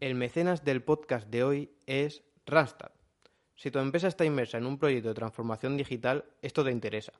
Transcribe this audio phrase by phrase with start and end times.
[0.00, 2.92] El mecenas del podcast de hoy es Rastad.
[3.54, 7.12] Si tu empresa está inmersa en un proyecto de transformación digital, esto te interesa.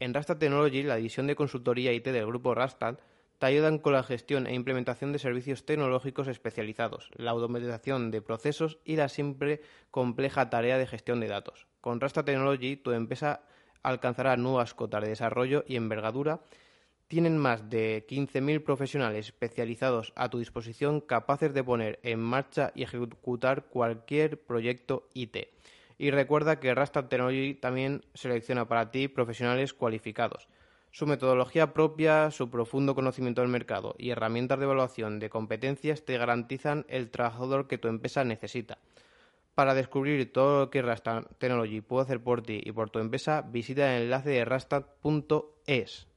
[0.00, 2.98] En Rastad Technology, la división de consultoría IT del grupo Rastad,
[3.38, 8.76] te ayudan con la gestión e implementación de servicios tecnológicos especializados, la automatización de procesos
[8.84, 11.68] y la siempre compleja tarea de gestión de datos.
[11.80, 13.44] Con Rastad Technology, tu empresa
[13.82, 16.40] alcanzará nuevas cotas de desarrollo y envergadura
[17.10, 22.84] tienen más de 15.000 profesionales especializados a tu disposición capaces de poner en marcha y
[22.84, 25.36] ejecutar cualquier proyecto IT.
[25.98, 30.46] Y recuerda que Rastad Technology también selecciona para ti profesionales cualificados.
[30.92, 36.16] Su metodología propia, su profundo conocimiento del mercado y herramientas de evaluación de competencias te
[36.16, 38.78] garantizan el trabajador que tu empresa necesita.
[39.56, 43.42] Para descubrir todo lo que Rastad Technology puede hacer por ti y por tu empresa,
[43.42, 46.09] visita el enlace de rastad.es.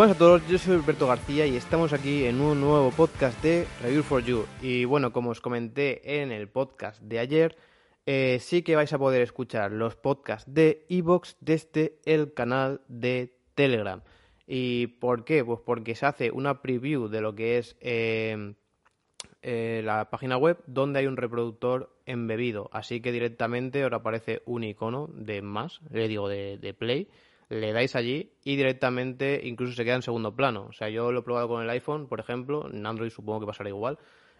[0.00, 3.66] Buenas a todos, yo soy Alberto García y estamos aquí en un nuevo podcast de
[3.82, 4.46] Review for You.
[4.62, 7.58] Y bueno, como os comenté en el podcast de ayer,
[8.06, 13.36] eh, sí que vais a poder escuchar los podcasts de Evox desde el canal de
[13.54, 14.00] Telegram.
[14.46, 15.44] ¿Y por qué?
[15.44, 18.54] Pues porque se hace una preview de lo que es eh,
[19.42, 22.70] eh, la página web donde hay un reproductor embebido.
[22.72, 27.10] Así que directamente ahora aparece un icono de más, le digo de, de play
[27.50, 30.66] le dais allí y directamente incluso se queda en segundo plano.
[30.70, 33.46] O sea, yo lo he probado con el iPhone, por ejemplo, en Android supongo que
[33.46, 33.98] pasará igual.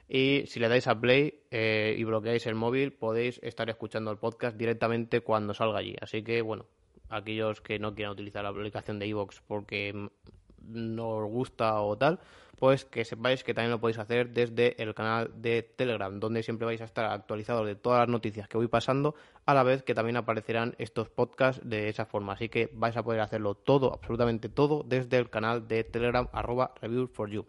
[0.09, 4.19] Y si le dais a play eh, y bloqueáis el móvil, podéis estar escuchando el
[4.19, 5.95] podcast directamente cuando salga allí.
[6.01, 6.67] Así que, bueno,
[7.09, 10.09] aquellos que no quieran utilizar la aplicación de iVoox porque
[10.69, 12.21] no os gusta o tal,
[12.61, 16.67] pues que sepáis que también lo podéis hacer desde el canal de Telegram, donde siempre
[16.67, 19.15] vais a estar actualizados de todas las noticias que voy pasando,
[19.47, 22.35] a la vez que también aparecerán estos podcasts de esa forma.
[22.35, 26.75] Así que vais a poder hacerlo todo, absolutamente todo, desde el canal de Telegram, arroba
[26.83, 27.47] Review for You.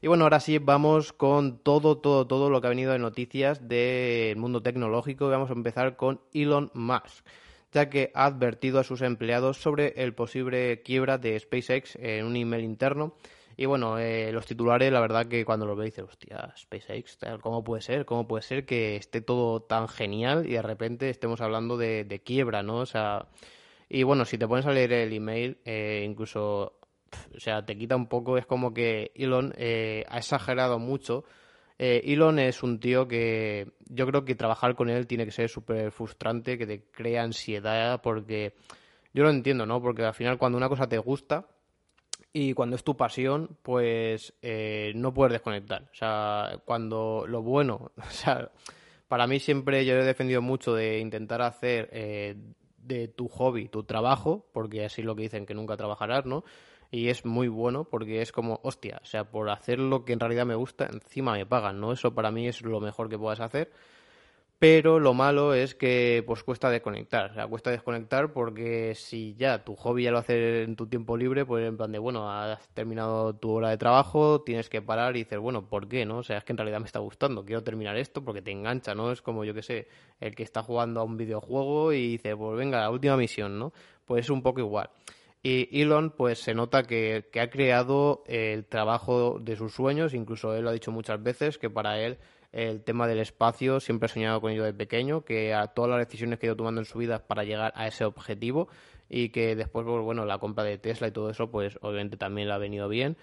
[0.00, 3.66] Y bueno, ahora sí vamos con todo, todo, todo lo que ha venido de noticias
[3.66, 5.28] del mundo tecnológico.
[5.30, 7.24] Vamos a empezar con Elon Musk
[7.74, 12.36] ya que ha advertido a sus empleados sobre el posible quiebra de SpaceX en un
[12.36, 13.14] email interno
[13.56, 17.62] y bueno, eh, los titulares, la verdad que cuando los veo dices, hostia, SpaceX, ¿cómo
[17.62, 18.04] puede ser?
[18.04, 22.62] ¿Cómo puede ser que esté todo tan genial y de repente estemos hablando de, quiebra,
[22.62, 22.78] ¿no?
[22.78, 23.28] O sea,
[23.88, 26.78] y bueno, si te pones a leer el email, eh, incluso,
[27.34, 31.24] o sea, te quita un poco, es como que Elon eh, ha exagerado mucho.
[31.78, 35.90] Elon es un tío que yo creo que trabajar con él tiene que ser súper
[35.90, 38.54] frustrante, que te crea ansiedad, porque
[39.12, 39.82] yo lo entiendo, ¿no?
[39.82, 41.46] Porque al final cuando una cosa te gusta,
[42.36, 45.88] y cuando es tu pasión, pues eh, no puedes desconectar.
[45.92, 48.50] O sea, cuando lo bueno, o sea,
[49.06, 52.34] para mí siempre yo he defendido mucho de intentar hacer eh,
[52.76, 56.44] de tu hobby tu trabajo, porque así es lo que dicen que nunca trabajarás, ¿no?
[56.94, 60.20] Y es muy bueno porque es como, hostia, o sea, por hacer lo que en
[60.20, 61.92] realidad me gusta, encima me pagan, ¿no?
[61.92, 63.72] Eso para mí es lo mejor que puedas hacer
[64.64, 69.62] pero lo malo es que pues cuesta desconectar, o sea, cuesta desconectar porque si ya
[69.62, 72.66] tu hobby ya lo haces en tu tiempo libre, pues en plan de, bueno, has
[72.68, 76.18] terminado tu hora de trabajo, tienes que parar y dices, bueno, ¿por qué, no?
[76.18, 78.94] O sea, es que en realidad me está gustando, quiero terminar esto porque te engancha,
[78.94, 79.12] ¿no?
[79.12, 79.88] Es como, yo que sé,
[80.20, 83.72] el que está jugando a un videojuego y dice, pues venga, la última misión, ¿no?
[84.06, 84.88] Pues es un poco igual.
[85.44, 90.54] Y Elon, pues se nota que, que ha creado el trabajo de sus sueños, incluso
[90.54, 92.16] él lo ha dicho muchas veces, que para él
[92.50, 95.98] el tema del espacio, siempre he soñado con ello de pequeño, que a todas las
[96.06, 98.68] decisiones que he ido tomando en su vida para llegar a ese objetivo.
[99.10, 102.48] Y que después, pues, bueno, la compra de Tesla y todo eso, pues obviamente también
[102.48, 103.18] le ha venido bien,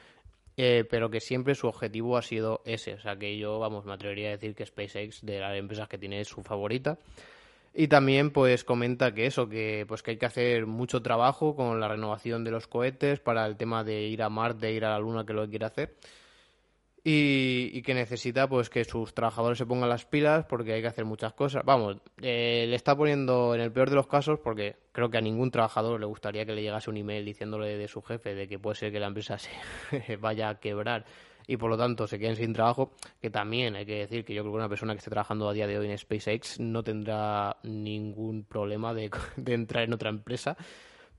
[0.58, 3.94] eh, pero que siempre su objetivo ha sido ese, o sea que yo, vamos, me
[3.94, 7.00] atrevería a decir que SpaceX de las empresas que tiene es su favorita.
[7.74, 11.80] Y también pues comenta que eso, que pues que hay que hacer mucho trabajo con
[11.80, 15.00] la renovación de los cohetes para el tema de ir a Marte, ir a la
[15.00, 15.96] Luna, que lo quiere hacer
[17.04, 21.06] y, que necesita pues que sus trabajadores se pongan las pilas porque hay que hacer
[21.06, 21.64] muchas cosas.
[21.66, 25.22] Vamos, eh, le está poniendo en el peor de los casos porque creo que a
[25.22, 28.60] ningún trabajador le gustaría que le llegase un email diciéndole de su jefe de que
[28.60, 29.38] puede ser que la empresa
[29.90, 31.06] se vaya a quebrar
[31.48, 34.44] y por lo tanto se queden sin trabajo, que también hay que decir que yo
[34.44, 37.58] creo que una persona que esté trabajando a día de hoy en SpaceX no tendrá
[37.64, 39.10] ningún problema de,
[39.48, 40.58] entrar en otra empresa.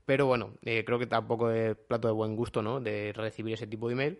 [0.05, 2.81] Pero bueno, eh, creo que tampoco es plato de buen gusto, ¿no?
[2.81, 4.19] De recibir ese tipo de email.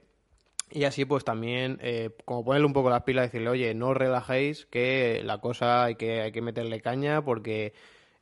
[0.72, 3.98] Y así pues también, eh, como ponerle un poco las pilas, decirle, oye, no os
[3.98, 7.74] relajéis, que la cosa hay que, hay que meterle caña porque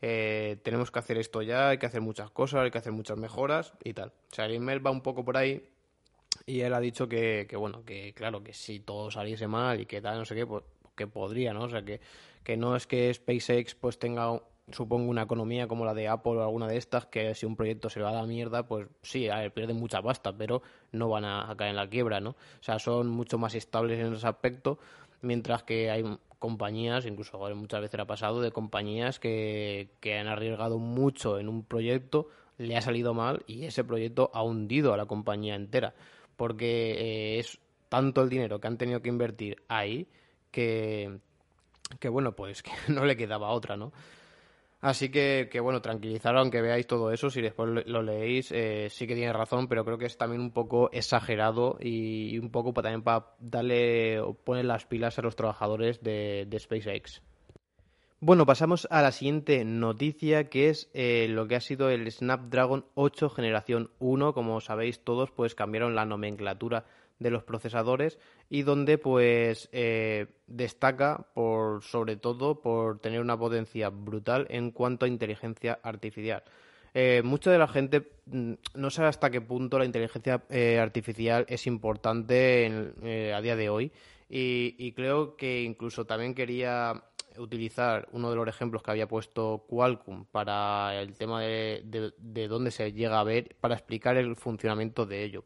[0.01, 3.18] eh, tenemos que hacer esto ya, hay que hacer muchas cosas, hay que hacer muchas
[3.18, 4.10] mejoras y tal.
[4.10, 5.63] O sea, el email va un poco por ahí
[6.51, 9.86] y él ha dicho que, que bueno, que claro, que si todo saliese mal y
[9.86, 10.63] que tal, no sé qué, pues
[10.95, 11.63] que podría, ¿no?
[11.63, 12.01] O sea, que,
[12.44, 16.42] que no es que SpaceX pues tenga supongo, una economía como la de Apple o
[16.42, 19.77] alguna de estas, que si un proyecto se va a la mierda, pues sí, pierden
[19.77, 20.62] mucha pasta, pero
[20.92, 22.31] no van a, caer en la quiebra, ¿no?
[22.31, 24.77] O sea, son mucho más estables en ese aspecto,
[25.21, 26.04] mientras que hay
[26.38, 31.63] compañías, incluso muchas veces ha pasado, de compañías que, que han arriesgado mucho en un
[31.63, 32.27] proyecto,
[32.57, 35.94] le ha salido mal y ese proyecto ha hundido a la compañía entera,
[36.41, 40.07] porque eh, es tanto el dinero que han tenido que invertir ahí
[40.49, 41.19] que,
[42.09, 43.93] bueno, pues que no le quedaba otra, ¿no?
[44.79, 49.05] Así que, que bueno, tranquilizar aunque veáis todo eso, si después lo leéis, eh, sí
[49.05, 53.03] que tiene razón, pero creo que es también un poco exagerado y, un poco también
[53.03, 57.21] para darle o poner las pilas a los trabajadores de, SpaceX.
[58.23, 62.85] Bueno, pasamos a la siguiente noticia, que es eh, lo que ha sido el Snapdragon
[62.94, 64.35] 8 generación 1.
[64.35, 66.85] Como sabéis todos, pues cambiaron la nomenclatura
[67.18, 73.89] de los procesadores y donde pues eh, destaca por sobre todo por tener una potencia
[73.89, 76.44] brutal en cuanto a inteligencia artificial.
[76.94, 80.44] Eh, mucha de la gente mm, no sabe hasta qué punto la inteligencia
[80.79, 82.94] artificial es importante
[83.33, 83.91] a día de hoy
[84.33, 87.03] y, creo que incluso también quería
[87.38, 92.72] utilizar uno de los ejemplos que había puesto Qualcomm para el tema de, de dónde
[92.72, 95.44] se llega a ver para explicar el funcionamiento de ello.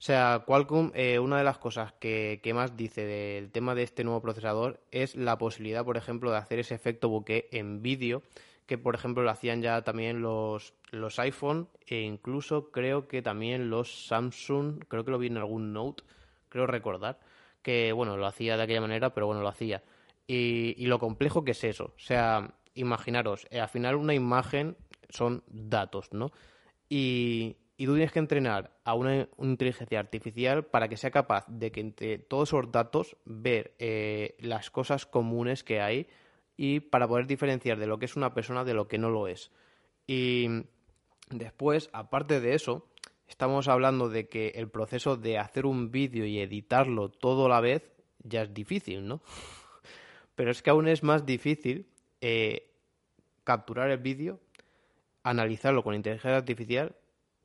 [0.00, 4.02] O sea, Qualcomm, eh, una de las cosas que, más dice del tema de este
[4.02, 8.22] nuevo procesador es la posibilidad, por ejemplo, de hacer ese efecto bokeh en vídeo,
[8.64, 13.68] que por ejemplo lo hacían ya también los, los iPhone e incluso creo que también
[13.68, 16.02] los Samsung, creo que lo vi en algún Note,
[16.48, 17.20] creo recordar,
[17.60, 19.82] que bueno, lo hacía de aquella manera, pero bueno, lo hacía.
[20.32, 24.76] Y, y lo complejo que es eso, o sea, imaginaros, eh, al final una imagen
[25.08, 26.30] son datos, ¿no?
[26.88, 31.72] Y, y tú tienes que entrenar a una, inteligencia artificial para que sea capaz de
[31.72, 36.06] que entre todos esos datos ver eh, las cosas comunes que hay
[36.56, 39.26] y para poder diferenciar de lo que es una persona de lo que no lo
[39.26, 39.50] es.
[40.06, 40.46] Y
[41.30, 42.86] después, aparte de eso,
[43.26, 47.60] estamos hablando de que el proceso de hacer un vídeo y editarlo todo a la
[47.60, 47.90] vez
[48.22, 49.22] ya es difícil, ¿no?
[50.40, 51.86] Pero es que aún es más difícil
[52.22, 52.72] eh,
[53.44, 54.40] capturar el vídeo,
[55.22, 56.96] analizarlo con inteligencia artificial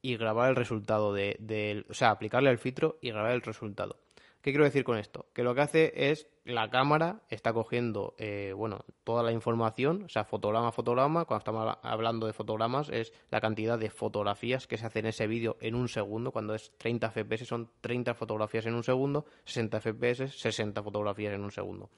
[0.02, 4.00] y grabar el resultado de, o sea, aplicarle el filtro y grabar el resultado.
[4.42, 5.26] ¿Qué quiero decir con esto?
[5.34, 10.08] Que lo que hace es la cámara está cogiendo, eh, bueno, toda la información, o
[10.08, 11.26] sea, fotograma a fotograma.
[11.26, 15.28] Cuando estamos hablando de fotogramas es la cantidad de fotografías que se hacen en ese
[15.28, 16.32] vídeo en un segundo.
[16.32, 21.44] Cuando es 30 FPS son 30 fotografías en un segundo, 60 FPS 60 fotografías en
[21.44, 21.90] un segundo.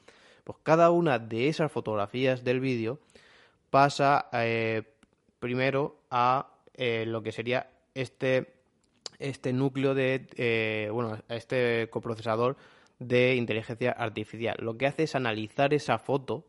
[0.48, 3.00] Pues cada una de esas fotografías del vídeo
[3.70, 4.82] pasa eh,
[5.40, 8.54] primero a eh, lo que sería este,
[9.20, 12.56] este núcleo de, eh, bueno, este coprocesador
[12.98, 14.56] de inteligencia artificial.
[14.62, 16.46] Lo que hace es analizar esa foto,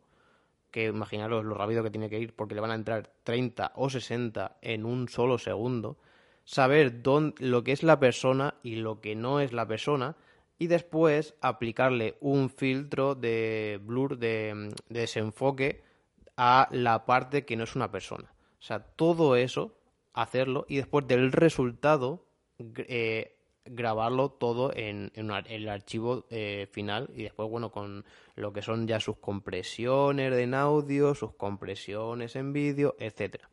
[0.71, 3.91] que imaginaros lo rápido que tiene que ir, porque le van a entrar 30 o
[3.91, 5.99] 60 en un solo segundo,
[6.45, 10.15] saber dónde, lo que es la persona y lo que no es la persona,
[10.59, 15.83] y después aplicarle un filtro de blur, de, de desenfoque,
[16.37, 18.33] a la parte que no es una persona.
[18.61, 19.75] O sea, todo eso
[20.13, 22.25] hacerlo y después del resultado
[22.59, 28.87] eh, grabarlo todo en, el archivo eh, final y después, bueno, con lo que son
[28.87, 33.49] ya sus compresiones en audio, sus compresiones en vídeo, etcétera.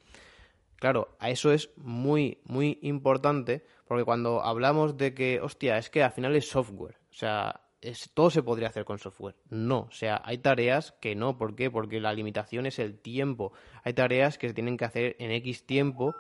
[0.78, 6.04] Claro, a eso es muy, muy importante porque cuando hablamos de que, hostia, es que
[6.04, 9.36] al final es software, o sea, es, todo se podría hacer con software.
[9.50, 11.70] No, o sea, hay tareas que no, ¿por qué?
[11.70, 13.54] Porque la limitación es el tiempo.
[13.84, 16.16] Hay tareas que se tienen que hacer en X tiempo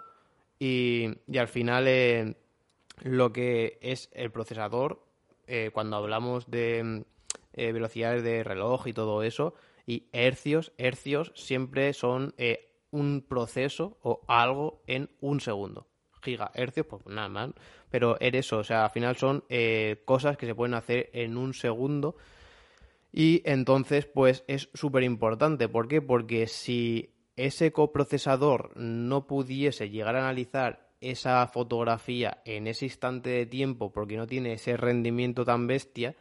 [0.59, 1.07] y,
[1.37, 2.35] al final eh,
[3.01, 5.03] lo que es el procesador,
[5.47, 7.05] eh, cuando hablamos de
[7.53, 9.55] eh, velocidades de reloj y todo eso,
[9.85, 12.33] y hercios, hercios siempre son
[12.91, 15.87] un proceso o algo en un segundo.
[16.25, 17.51] Gigahercios, pues nada más.
[17.89, 19.43] Pero es eso, o sea, al final son
[20.03, 22.17] cosas que se pueden hacer en un segundo.
[23.13, 25.69] Y entonces, pues es súper importante.
[25.69, 26.01] ¿Por qué?
[26.01, 33.45] Porque si ese coprocesador no pudiese llegar a analizar esa fotografía en ese instante de
[33.45, 36.15] tiempo porque no tiene ese rendimiento tan bestia,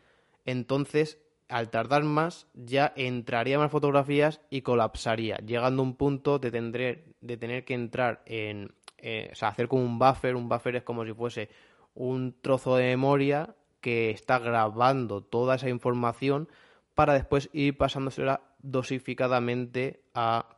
[0.45, 1.19] entonces
[1.49, 7.37] al tardar más ya entraría más fotografías y colapsaría, llegando a un punto de, de
[7.37, 8.73] tener que entrar en,
[9.05, 11.51] eh, o sea, hacer como un buffer, un buffer es como si fuese
[11.95, 16.49] un trozo de memoria que está grabando toda esa información
[16.95, 20.49] para después ir pasándosela dosificadamente a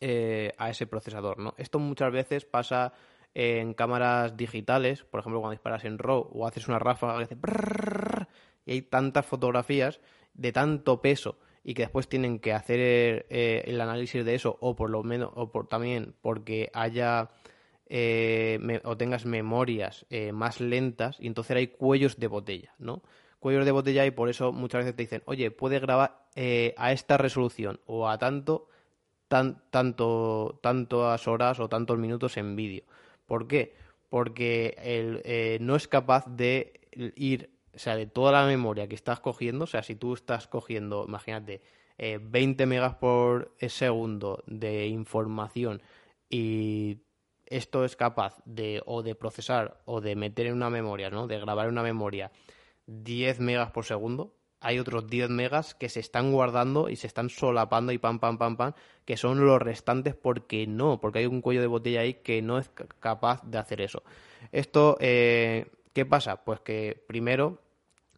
[0.00, 1.54] eh, a ese procesador, ¿no?
[1.58, 2.92] Esto muchas veces pasa
[3.34, 7.36] en cámaras digitales, por ejemplo, cuando disparas en RAW o haces una ráfaga que hace
[8.64, 10.00] y hay tantas fotografías
[10.34, 12.78] de tanto peso y que después tienen que hacer
[13.28, 17.28] eh, el análisis de eso o por lo menos o por también porque haya
[17.88, 23.02] eh, o tengas memorias eh, más lentas y entonces hay cuellos de botella, ¿no?
[23.40, 26.26] Cuellos de botella y por eso muchas veces te dicen, oye, puede grabar
[26.76, 28.68] a esta resolución o a tanto,
[29.28, 32.84] tan, tanto, tantas horas o tantos minutos en vídeo.
[33.26, 33.74] ¿Por qué?
[34.08, 36.80] Porque el, no es capaz de
[37.14, 40.48] ir o sea, de toda la memoria que estás cogiendo, o sea, si tú estás
[40.48, 41.62] cogiendo, imagínate,
[41.98, 45.80] 20 eh, megas por segundo de información
[46.28, 46.98] y
[47.50, 51.26] esto es capaz de o de procesar o de meter en una memoria, ¿no?
[51.26, 52.30] De grabar en una memoria
[52.86, 57.30] 10 megas por segundo, hay otros 10 megas que se están guardando y se están
[57.30, 58.72] solapando y pam, pam, pam, pam,
[59.04, 62.58] que son los restantes porque no, porque hay un cuello de botella ahí que no
[62.58, 64.02] es capaz de hacer eso.
[64.50, 66.44] Esto, eh, ¿qué pasa?
[66.44, 67.60] Pues que primero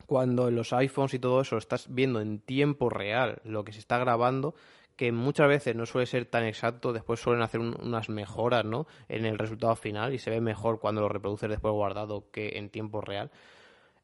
[0.06, 3.78] cuando en los iPhones y todo eso estás viendo en tiempo real lo que se
[3.78, 4.54] está grabando,
[5.00, 8.86] que muchas veces no suele ser tan exacto, después suelen hacer unas mejoras ¿no?
[9.08, 12.68] en el resultado final y se ve mejor cuando lo reproduces después guardado que en
[12.68, 13.30] tiempo real.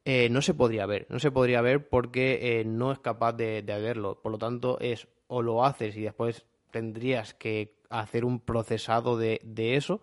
[0.06, 3.60] Eh, no se podría ver, no se podría ver porque eh, no es capaz de,
[3.60, 4.22] de verlo.
[4.22, 9.42] Por lo tanto, es o lo haces y después tendrías que hacer un procesado de,
[9.44, 10.00] de eso,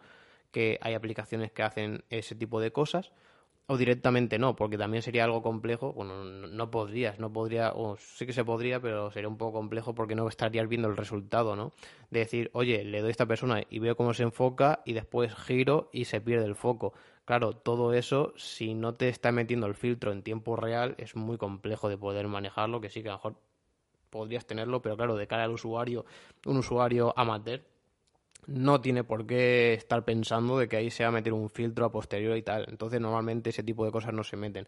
[0.52, 3.12] que hay aplicaciones que hacen ese tipo de cosas,
[3.68, 5.94] o directamente no, porque también sería algo complejo.
[5.94, 9.96] Bueno, no podrías, no podría, o sí que se podría, pero sería un poco complejo
[9.96, 11.72] porque no estarías viendo el resultado, ¿no?
[12.10, 15.34] De decir, oye, le doy a esta persona y veo cómo se enfoca y después
[15.36, 16.94] giro y se pierde el foco.
[17.26, 21.38] Claro, todo eso, si no te está metiendo el filtro en tiempo real, es muy
[21.38, 23.36] complejo de poder manejarlo, que sí que a lo mejor
[24.10, 26.06] podrías tenerlo, pero claro, de cara al usuario,
[26.46, 27.62] un usuario amateur,
[28.48, 31.86] no tiene por qué estar pensando de que ahí se va a meter un filtro
[31.86, 32.66] a posteriori y tal.
[32.70, 34.68] Entonces, normalmente ese tipo de cosas no se meten.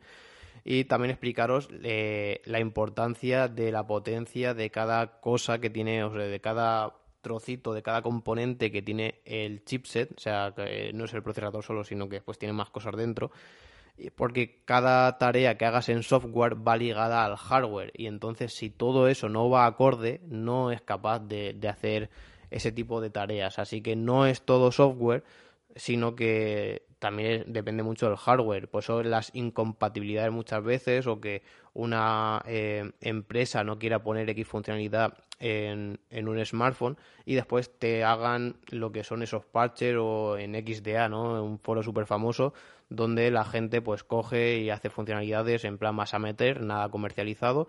[0.64, 6.12] Y también explicaros eh, la importancia de la potencia de cada cosa que tiene, o
[6.12, 11.06] sea, de cada trocito, de cada componente que tiene el chipset, o sea, que no
[11.06, 13.32] es el procesador solo, sino que después tiene más cosas dentro
[14.16, 19.08] porque cada tarea que hagas en software va ligada al hardware y entonces si todo
[19.08, 22.10] eso no va acorde no es capaz de hacer
[22.56, 23.60] ese tipo de tareas.
[23.60, 25.24] Así que no es todo software,
[25.76, 28.70] sino que también depende mucho del hardware.
[28.70, 31.44] Pues son las incompatibilidades muchas veces o que
[31.74, 38.06] una eh, empresa no quiera poner X funcionalidad en, en, un smartphone y después te
[38.06, 41.44] hagan lo que son esos parches o en XDA, ¿no?
[41.44, 42.54] Un foro súper famoso
[42.88, 47.68] donde la gente pues coge y hace funcionalidades en plan más a meter, nada comercializado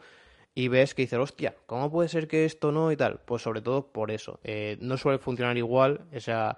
[0.57, 3.21] y ves que dices, hostia, ¿cómo puede ser que esto no y tal?
[3.27, 4.41] Pues sobre todo por eso.
[4.43, 6.57] Eh, no suele funcionar igual, o sea,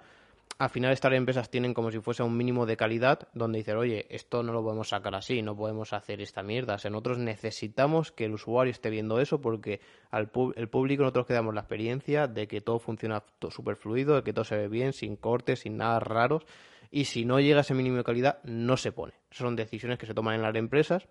[0.57, 4.07] al final estas empresas tienen como si fuese un mínimo de calidad, donde dicen, oye,
[4.09, 6.75] esto no lo podemos sacar así, no podemos hacer esta mierda.
[6.75, 11.25] O sea, nosotros necesitamos que el usuario esté viendo eso porque al el público nosotros
[11.25, 14.93] quedamos la experiencia de que todo funciona súper fluido, de que todo se ve bien,
[14.93, 16.45] sin cortes, sin nada raros.
[16.89, 19.13] Y si no llega a ese mínimo de calidad, no se pone.
[19.29, 21.07] Son decisiones que se toman en las empresas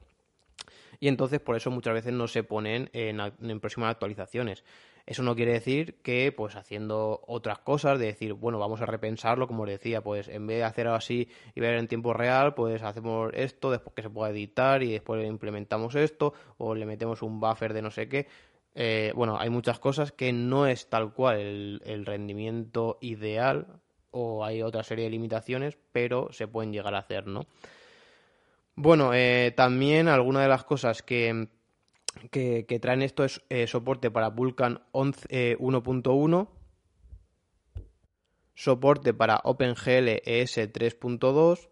[1.00, 4.64] y entonces por eso muchas veces no se ponen en, próximas actualizaciones.
[5.06, 9.46] Eso no quiere decir que, pues haciendo otras cosas, de decir, bueno, vamos a repensarlo,
[9.46, 12.82] como os decía, pues en vez de hacer así y ver en tiempo real, pues
[12.82, 17.40] hacemos esto, después que se pueda editar y después implementamos esto, o le metemos un
[17.40, 18.26] buffer de no sé qué.
[18.74, 24.44] Eh, bueno, hay muchas cosas que no es tal cual el, el rendimiento ideal, o
[24.44, 27.46] hay otra serie de limitaciones, pero se pueden llegar a hacer, ¿no?
[28.80, 31.48] Bueno, eh, también alguna de las cosas que,
[32.30, 37.82] que, traen esto es eh, soporte para Vulkan 1.1, eh,
[38.54, 41.68] soporte para OpenGL ES 3.2,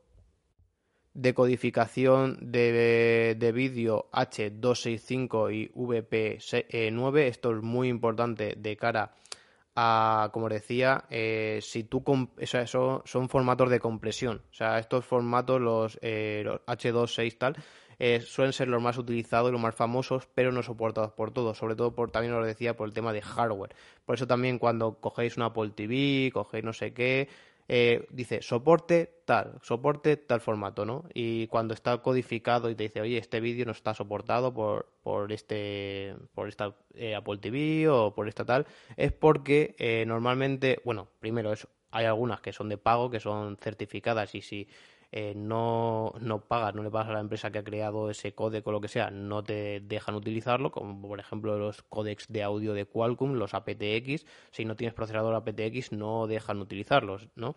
[1.14, 7.18] decodificación de, de vídeo H265 y VP9.
[7.20, 9.14] Esto es muy importante de cara
[10.32, 12.02] como decía, eh, si tú,
[12.38, 17.56] eso son formatos de compresión, o sea, estos formatos, los, eh, H2.6 tal,
[17.98, 21.76] eh, suelen ser los más utilizados los más famosos, pero no soportados por todos, sobre
[21.76, 23.74] todo por, también os decía, por el tema de hardware.
[24.04, 27.28] Por eso también cuando cogéis una Apple TV, cogéis no sé qué,
[27.68, 31.04] eh, dice soporte tal, soporte tal formato, ¿no?
[31.12, 35.32] Y cuando está codificado y te dice, oye, este vídeo no está soportado por, por
[35.32, 41.08] este, por esta eh, Apple TV o por esta tal, es porque eh, normalmente, bueno,
[41.18, 44.68] primero es, hay algunas que son de pago, que son certificadas y si
[45.12, 48.70] eh, no, no pagas, no le pagas a la empresa que ha creado ese código
[48.70, 52.74] o lo que sea, no te dejan utilizarlo, como por ejemplo los códecs de audio
[52.74, 57.56] de Qualcomm, los aptX, si no tienes procesador aptX no dejan utilizarlos, ¿no?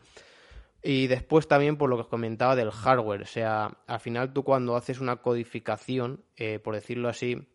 [0.82, 4.44] Y después también por lo que os comentaba del hardware, o sea, al final tú
[4.44, 7.48] cuando haces una codificación, eh, por decirlo así,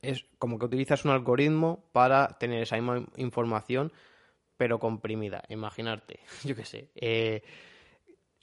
[0.00, 3.92] es como que utilizas un algoritmo para tener esa misma información,
[4.56, 5.42] pero comprimida.
[5.48, 6.90] Imaginarte, yo qué sé.
[6.94, 7.42] Eh,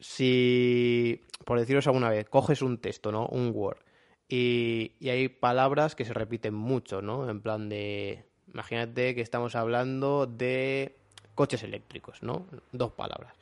[0.01, 3.27] si, por deciros alguna vez, coges un texto, ¿no?
[3.27, 3.77] Un Word,
[4.27, 7.29] y, y hay palabras que se repiten mucho, ¿no?
[7.29, 8.25] En plan de.
[8.53, 10.98] Imagínate que estamos hablando de
[11.36, 12.46] coches eléctricos, ¿no?
[12.74, 13.34] Dos palabras.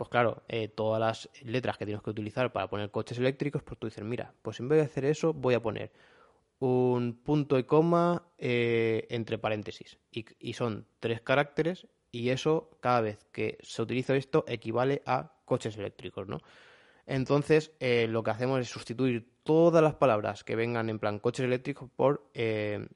[0.00, 3.78] Pues claro, eh, todas las letras que tienes que utilizar para poner coches eléctricos, pues
[3.78, 5.92] tú dices, mira, pues en vez de hacer eso, voy a poner
[6.58, 9.98] un punto y coma eh, entre paréntesis.
[10.10, 15.76] Y, son tres caracteres y eso, cada vez que se utiliza esto, equivale a coches
[15.76, 16.38] eléctricos, ¿no?
[17.06, 21.44] Entonces, eh, lo que hacemos es sustituir todas las palabras que vengan en plan coches
[21.44, 22.86] eléctricos por eh,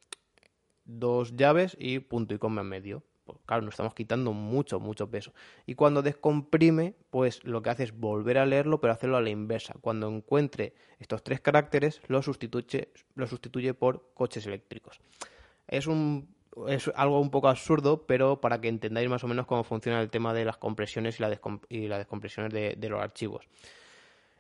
[0.85, 3.03] dos llaves y punto y coma en medio.
[3.25, 5.33] Pues, claro, nos estamos quitando mucho, mucho peso.
[5.67, 9.31] Y cuando descomprime, pues lo que hace es volver a leerlo, pero hacerlo a la
[9.31, 9.75] inversa.
[9.81, 15.01] Cuando encuentre estos tres caracteres, lo sustituye, lo sustituye por coches eléctricos.
[15.67, 16.34] Es un
[16.69, 20.11] es algo un poco absurdo, pero para que entendáis más o menos cómo funciona el
[20.11, 23.47] tema de las compresiones y, la y las descompresiones de, los archivos.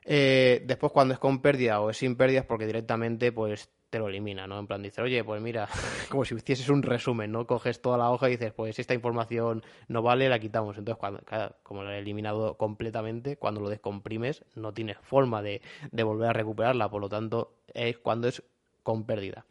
[0.05, 4.09] Eh, después, cuando es con pérdida o es sin pérdidas, porque directamente pues te lo
[4.09, 4.59] elimina, ¿no?
[4.59, 5.69] En plan, dice, oye, pues mira,
[6.11, 7.47] como si hicieses un resumen, ¿no?
[7.47, 10.77] Coges toda la hoja y dices, pues esta información no vale, la quitamos.
[10.77, 11.21] Entonces, cuando,
[11.63, 16.33] como lo he eliminado completamente, cuando lo descomprimes, no tienes forma de, de volver a
[16.33, 18.43] recuperarla, por lo tanto, es cuando es
[18.83, 19.47] con pérdida.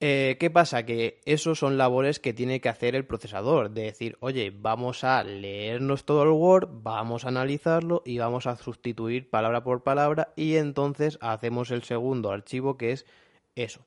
[0.00, 0.84] Eh, ¿Qué pasa?
[0.84, 5.24] Que esos son labores que tiene que hacer el procesador, de decir, oye, vamos a
[5.24, 10.54] leernos todo el Word, vamos a analizarlo y vamos a sustituir palabra por palabra y
[10.54, 13.06] entonces hacemos el segundo archivo que es
[13.56, 13.84] eso.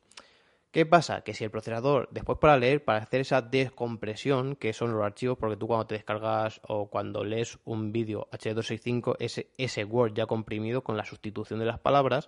[0.72, 1.22] ¿Qué pasa?
[1.22, 5.38] Que si el procesador, después para leer, para hacer esa descompresión, que son los archivos,
[5.38, 10.26] porque tú cuando te descargas o cuando lees un vídeo H265, ese, ese Word ya
[10.26, 12.28] comprimido con la sustitución de las palabras,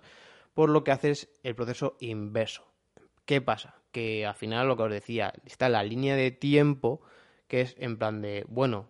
[0.54, 2.73] por lo que haces el proceso inverso
[3.24, 3.74] ¿Qué pasa?
[3.92, 7.00] Que al final lo que os decía, está la línea de tiempo
[7.48, 8.88] que es en plan de, bueno,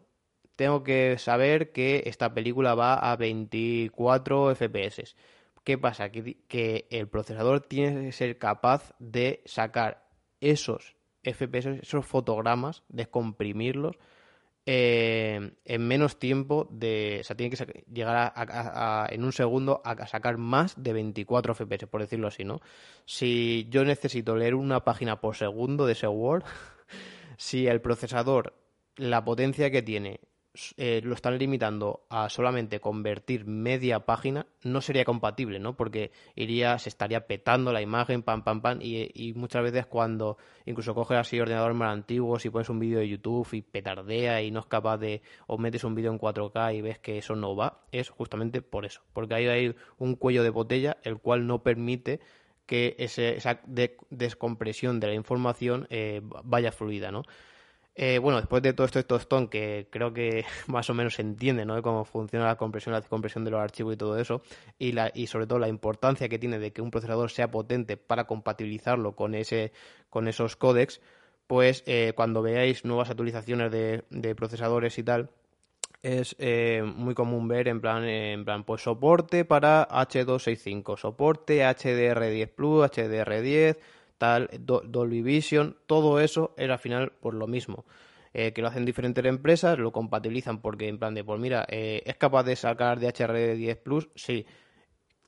[0.57, 5.17] tengo que saber que esta película va a 24 FPS.
[5.65, 6.11] ¿Qué pasa?
[6.11, 10.07] Que, que el procesador tiene que ser capaz de sacar
[10.41, 13.97] esos FPS, esos fotogramas, descomprimirlos
[14.67, 17.19] eh, en menos tiempo de...
[17.21, 21.87] O sea, tiene que llegar a, en un segundo a sacar más de 24 FPS,
[21.87, 22.61] por decirlo así, ¿no?
[23.05, 26.45] Si yo necesito leer una página por segundo de ese Word,
[27.37, 28.55] si el procesador,
[28.97, 30.21] la potencia que tiene,
[30.77, 35.77] eh, lo están limitando a solamente convertir media página, no sería compatible, ¿no?
[35.77, 40.95] Porque iría, se estaría petando la imagen, pam, pam, pam, y, muchas veces cuando incluso
[40.95, 44.61] coges así ordenadores más antiguos y pones un vídeo de YouTube y petardea y no
[44.61, 47.83] es capaz de, o metes un vídeo en 4K y ves que eso no va,
[47.91, 52.21] es justamente por eso, porque ahí hay un cuello de botella el cual no permite
[52.67, 53.61] que esa
[54.11, 57.23] descompresión de la información eh, vaya fluida, ¿no?
[57.97, 61.23] Eh, bueno, después de todo esto de tostón, que creo que más o menos se
[61.23, 61.77] entiende ¿no?
[61.77, 64.43] de cómo funciona la compresión, la descompresión de los archivos y todo eso,
[64.79, 67.97] y, la, y sobre todo la importancia que tiene de que un procesador sea potente
[67.97, 69.73] para compatibilizarlo con, ese,
[70.11, 71.01] con esos códecs,
[71.47, 75.31] pues eh, cuando veáis nuevas actualizaciones de, procesadores y tal,
[76.03, 82.49] es eh, muy común ver en plan, en plan, pues soporte para H265, soporte HDR10
[82.49, 83.77] Plus, HDR10,
[84.19, 87.85] tal, Dolby Vision, todo eso era al final por lo mismo.
[88.37, 92.03] Eh, que lo hacen diferentes empresas, lo compatibilizan porque en plan de, pues mira, eh,
[92.05, 94.45] es capaz de sacar DHR10 Plus, sí.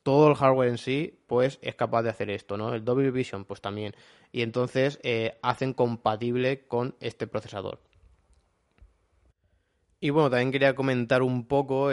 [0.02, 2.74] Todo el hardware en sí, pues es capaz de hacer esto, ¿no?
[2.74, 3.94] El Dolby Vision, pues también.
[4.32, 7.80] Y entonces eh, hacen compatible con este procesador.
[10.00, 11.90] Y bueno, también quería comentar un poco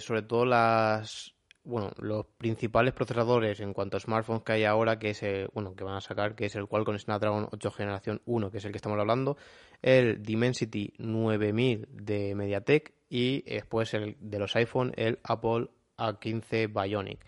[0.00, 5.10] sobre todo las, bueno, los principales procesadores en cuanto a smartphones que hay ahora, que
[5.10, 8.50] es el, bueno, que van a sacar, que es el Qualcomm Snapdragon 8 generación 1,
[8.50, 9.36] que es el que estamos hablando,
[9.80, 17.24] el Dimensity 9000 de MediaTek y después el de los iPhone, el Apple A15 Bionic.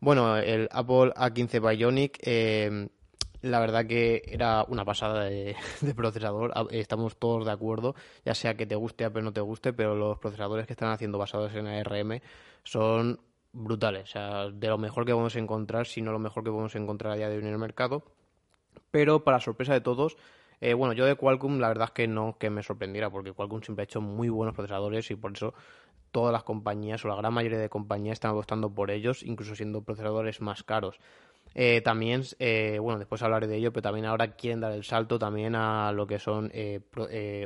[0.00, 2.88] Bueno, el Apple A15 Bionic, eh,
[3.42, 6.52] la verdad que era una pasada de, de, procesador.
[6.70, 9.94] Estamos todos de acuerdo, ya sea que te guste Apple o no te guste, pero
[9.94, 12.20] los procesadores que están haciendo basados en ARM
[12.64, 13.20] son
[13.56, 16.50] brutales, o sea, de lo mejor que vamos a encontrar, si no lo mejor que
[16.50, 18.04] podemos encontrar a día de hoy en el mercado.
[18.90, 20.16] Pero para sorpresa de todos,
[20.60, 23.62] eh, bueno, yo de Qualcomm la verdad es que no que me sorprendiera, porque Qualcomm
[23.62, 25.54] siempre ha hecho muy buenos procesadores y por eso
[26.12, 29.82] todas las compañías o la gran mayoría de compañías están apostando por ellos, incluso siendo
[29.82, 30.98] procesadores más caros.
[31.54, 35.18] Eh, también, eh, bueno, después hablaré de ello, pero también ahora quieren dar el salto
[35.18, 36.52] también a lo que son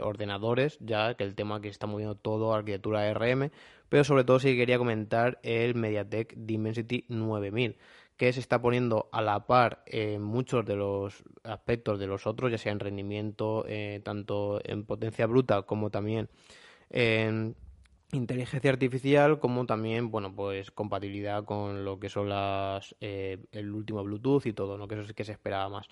[0.03, 3.51] ordenadores, ya que el tema que está moviendo todo, arquitectura ARM,
[3.91, 7.77] pero sobre todo sí quería comentar el MediaTek Dimensity 9000,
[8.17, 12.51] que se está poniendo a la par en muchos de los aspectos de los otros,
[12.51, 16.31] ya sea en rendimiento, eh, tanto en potencia bruta como también
[16.89, 17.57] en
[18.13, 24.05] inteligencia artificial, como también, bueno, pues compatibilidad con lo que son las eh, el último
[24.05, 24.87] Bluetooth y todo, ¿no?
[24.87, 25.89] Que eso sí que se esperaba más.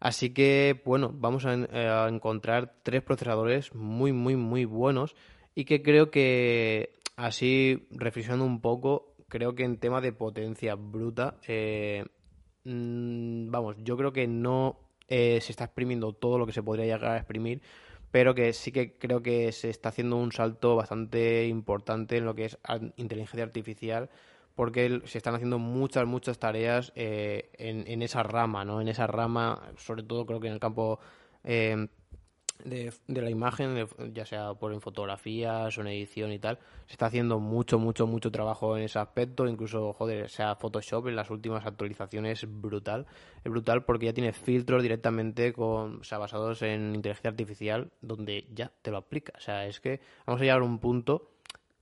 [0.00, 5.14] Así que, bueno, vamos a, a encontrar tres procesadores muy, muy, muy buenos
[5.54, 11.38] y que creo que así reflexionando un poco, creo que en tema de potencia bruta,
[11.48, 12.04] eh,
[12.64, 16.84] mm, vamos, yo creo que no eh, se está exprimiendo todo lo que se podría
[16.84, 17.62] llegar a exprimir,
[18.10, 22.34] pero que sí que creo que se está haciendo un salto bastante importante en lo
[22.34, 22.58] que es
[22.96, 24.10] inteligencia artificial
[24.54, 28.80] porque se están haciendo muchas, muchas tareas eh, en, en, esa rama, ¿no?
[28.80, 30.98] En esa rama, sobre todo creo que en el campo
[32.64, 37.06] de, la imagen, ya sea por en fotografías o en edición y tal, se está
[37.06, 39.46] haciendo mucho, mucho, mucho trabajo en ese aspecto.
[39.46, 43.06] Incluso, joder, sea Photoshop en las últimas actualizaciones es brutal.
[43.44, 48.46] Es brutal porque ya tiene filtros directamente con, o sea, basados en inteligencia artificial donde
[48.52, 49.32] ya te lo aplica.
[49.36, 51.30] O sea, es que vamos a llegar a un punto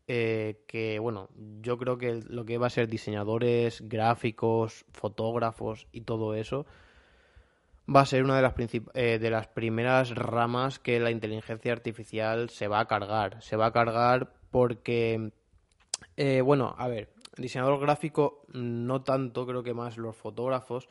[0.07, 1.31] eh, que, bueno,
[1.63, 6.67] yo creo que lo que va a ser diseñadores, gráficos, fotógrafos y todo eso
[7.89, 8.55] va a ser una de las,
[8.95, 13.43] eh, de las primeras ramas que la inteligencia artificial se va a cargar.
[13.43, 15.33] Se va a cargar porque,
[16.17, 20.89] eh, bueno, a ver, diseñador gráfico no tanto, creo que más los fotógrafos,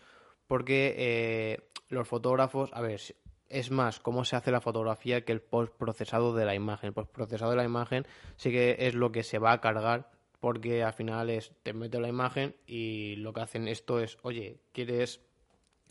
[0.47, 3.01] porque eh, los fotógrafos, a ver,
[3.49, 6.87] es más cómo se hace la fotografía que el postprocesado de la imagen.
[6.87, 10.83] El postprocesado de la imagen sí que es lo que se va a cargar porque
[10.83, 15.21] al final es te meto la imagen y lo que hacen esto es, oye, ¿quieres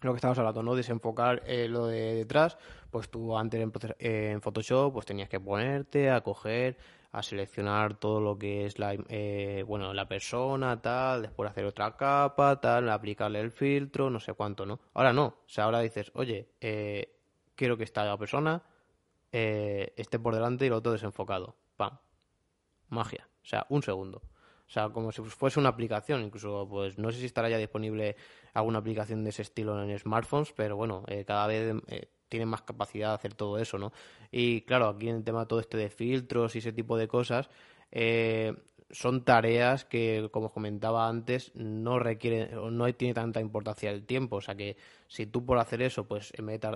[0.07, 0.75] lo que estamos hablando, ¿no?
[0.75, 2.59] Desenfocar eh, lo de detrás,
[2.91, 3.61] pues tú antes
[3.99, 6.77] en, Photoshop pues tenías que ponerte a coger,
[7.13, 11.97] a seleccionar todo lo que es la, eh, bueno, la persona, tal, después hacer otra
[11.97, 14.81] capa, tal, aplicarle el filtro, no sé cuánto, ¿no?
[14.95, 17.17] Ahora no, o sea, ahora dices, oye, eh,
[17.55, 18.63] quiero que esta persona
[19.31, 21.99] esté por delante y lo otro desenfocado, pam,
[22.89, 24.21] magia, o sea, un segundo.
[24.67, 28.17] O sea, como si fuese una aplicación, incluso, pues no sé si estará ya disponible
[28.55, 32.63] alguna aplicación de ese estilo en smartphones, pero bueno, eh, cada vez eh, tienen más
[32.63, 33.93] capacidad de hacer todo eso, ¿no?
[34.31, 37.51] Y claro, aquí en el tema todo este de filtros y ese tipo de cosas,
[37.91, 38.55] eh,
[38.91, 44.37] son tareas que, como os comentaba antes, no requieren, no tiene tanta importancia el tiempo.
[44.37, 44.77] O sea que
[45.09, 46.33] si tú por hacer eso, pues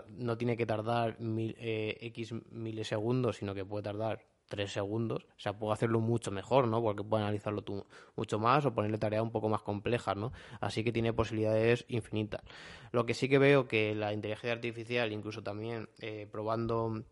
[0.08, 5.26] no tiene que tardar mil, X milisegundos, sino que puede tardar tres segundos.
[5.36, 6.82] O sea, puedo hacerlo mucho mejor, ¿no?
[6.82, 10.32] Porque puedo analizarlo tú mucho más o ponerle tareas un poco más complejas, ¿no?
[10.60, 12.42] Así que tiene posibilidades infinitas.
[12.92, 17.04] Lo que sí que veo que la inteligencia artificial, incluso también eh, probando,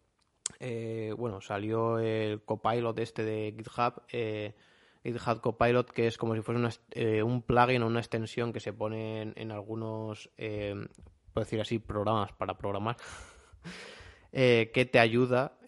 [0.61, 4.55] eh, bueno, salió el copilot este de GitHub, eh,
[5.03, 9.35] GitHub Copilot, que es como si fuese un plugin o una extensión que se pone
[9.37, 12.97] en, algunos, puedo decir así, programas para programar.
[14.33, 15.59] que te ayuda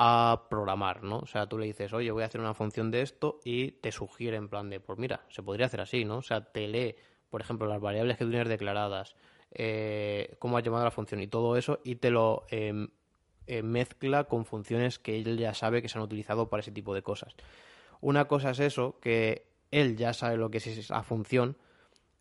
[0.00, 1.18] a programar, ¿no?
[1.18, 3.90] O sea, tú le dices, oye, voy a hacer una función de esto y te
[3.90, 6.18] sugiere en plan de, pues mira, se podría hacer así, ¿no?
[6.18, 6.94] O sea, te lee,
[7.28, 9.16] por ejemplo, las variables que tienes declaradas,
[9.50, 12.90] eh, cómo has llamado la función y todo eso, y te lo em,
[13.48, 16.94] eh, mezcla con funciones que él ya sabe que se han utilizado para ese tipo
[16.94, 17.34] de cosas.
[18.00, 21.56] Una cosa es eso, que él ya sabe lo que es esa función,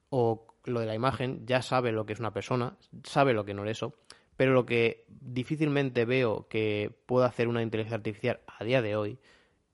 [0.10, 3.54] o lo de la imagen, ya sabe lo que es una persona, sabe lo que
[3.54, 3.94] no es eso,
[4.38, 9.20] pero lo que difícilmente veo que pueda hacer una inteligencia artificial a día de hoy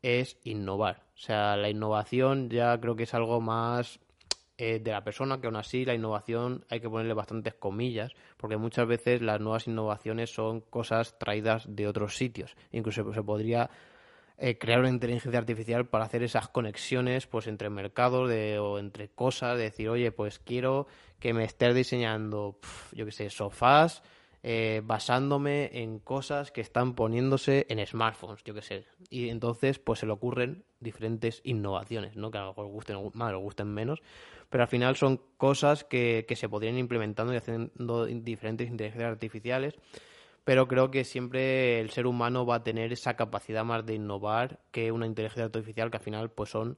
[0.02, 1.04] es innovar.
[1.16, 4.00] O sea, la innovación ya creo que es algo más
[4.58, 8.58] eh, de la persona, que aún así la innovación hay que ponerle bastantes comillas, porque
[8.58, 12.56] muchas veces las nuevas innovaciones son cosas traídas de otros sitios.
[12.72, 13.70] Incluso se podría
[14.38, 19.10] eh, crear una inteligencia artificial para hacer esas conexiones pues entre mercados de, o entre
[19.10, 20.88] cosas, de decir, oye, pues quiero
[21.20, 22.60] que me estés diseñando,
[22.92, 24.04] yo qué sé, sofás
[24.44, 28.86] eh, basándome en cosas que están poniéndose en smartphones, yo qué sé.
[29.10, 32.30] Y entonces, pues se le ocurren diferentes innovaciones, ¿no?
[32.30, 34.02] Que a lo mejor gusten más o gusten menos,
[34.50, 39.12] pero al final son cosas que, que se podrían ir implementando y haciendo diferentes inteligencias
[39.12, 39.76] artificiales
[40.44, 44.60] pero creo que siempre el ser humano va a tener esa capacidad más de innovar
[44.72, 46.78] que una inteligencia artificial que al final pues son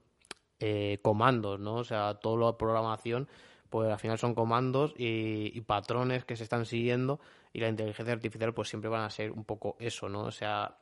[0.59, 1.75] eh, comandos, ¿no?
[1.75, 3.27] O sea, toda la programación
[3.69, 7.19] pues al final son comandos y, patrones que se están siguiendo
[7.55, 10.23] y la inteligencia artificial pues siempre van a ser un poco eso, ¿no?
[10.23, 10.75] O sea,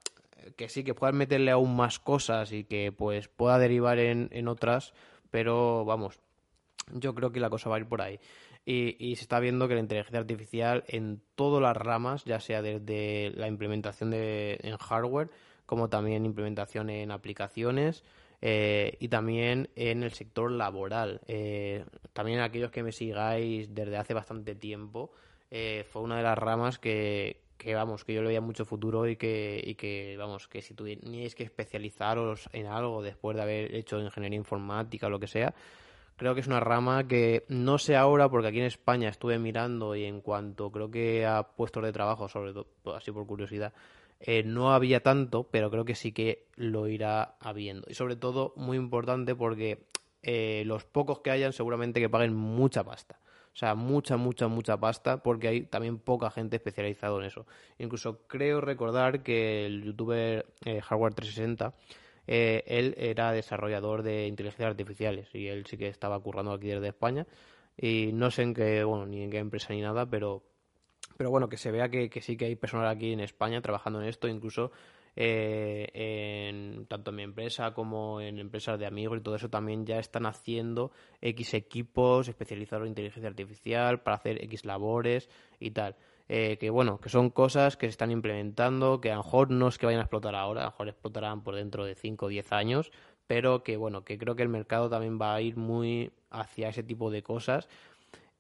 [0.56, 4.48] que sí, que puedas meterle aún más cosas y que pues pueda derivar en, en
[4.48, 4.96] otras,
[5.30, 6.20] pero vamos,
[6.92, 8.20] yo creo que la cosa va a ir por ahí.
[8.66, 12.64] Y, y, se está viendo que la inteligencia artificial en todas las ramas, ya sea
[12.64, 15.30] desde la implementación de, en hardware,
[15.68, 18.04] como también implementación en aplicaciones,
[18.42, 21.22] eh, y también en el sector laboral.
[21.28, 25.12] Eh, también aquellos que me sigáis desde hace bastante tiempo,
[25.56, 27.44] eh, fue una de las ramas que,
[27.76, 32.50] vamos, que yo le veía mucho futuro y que, vamos, que si tuvierais que especializaros
[32.54, 35.54] en algo después de haber hecho ingeniería informática o lo que sea,
[36.16, 39.96] creo que es una rama que no sé ahora porque aquí en España estuve mirando
[39.96, 43.74] y en cuanto creo que a puestos de trabajo, sobre todo así por curiosidad,
[44.22, 47.86] eh, no había tanto, pero creo que sí que lo irá habiendo.
[47.92, 49.86] Y sobre todo, muy importante porque
[50.24, 53.20] eh, los pocos que hayan seguramente que paguen mucha pasta.
[53.54, 57.46] O sea, mucha, mucha, mucha pasta porque hay también poca gente especializada en eso.
[57.78, 61.74] Incluso creo recordar que el youtuber eh, Hardware 360
[62.26, 66.88] eh, él era desarrollador de inteligencias artificiales y él sí que estaba currando aquí desde
[66.88, 67.28] España
[67.78, 70.44] y no sé en qué, bueno, ni en qué empresa ni nada, pero,
[71.18, 74.08] pero bueno, que se vea que, sí que hay personal aquí en España trabajando en
[74.08, 74.72] esto, incluso
[75.15, 79.86] eh, en, tanto en mi empresa como en empresas de amigos y todo eso también
[79.86, 85.95] ya están haciendo X equipos especializados en inteligencia artificial para hacer X labores y tal.
[86.30, 89.67] Eh, que bueno, que son cosas que se están implementando, que a lo mejor no
[89.67, 92.30] es que vayan a explotar ahora, a lo mejor explotarán por dentro de 5 o
[92.30, 92.91] 10 años,
[93.28, 96.84] pero que bueno, que creo que el mercado también va a ir muy hacia ese
[96.84, 97.67] tipo de cosas.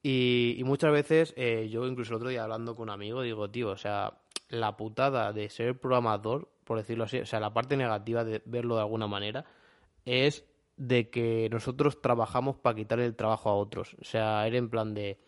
[0.01, 3.69] Y, muchas veces, eh, yo incluso el otro día hablando con un amigo, digo, tío,
[3.69, 4.17] o sea,
[4.49, 8.75] la putada de ser programador, por decirlo así, o sea, la parte negativa de verlo
[8.75, 9.45] de alguna manera,
[10.05, 10.45] es
[10.77, 13.95] de que nosotros trabajamos para quitar el trabajo a otros.
[14.01, 15.19] O sea, era en plan de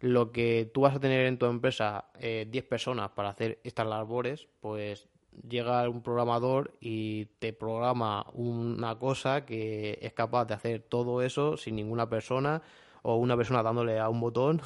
[0.00, 3.86] lo que tú vas a tener en tu empresa eh, 10 personas para hacer estas
[3.86, 5.08] labores, pues
[5.48, 11.56] llega un programador y te programa una cosa que es capaz de hacer todo eso
[11.56, 12.62] sin ninguna persona
[13.02, 14.60] o una persona dándole a un botón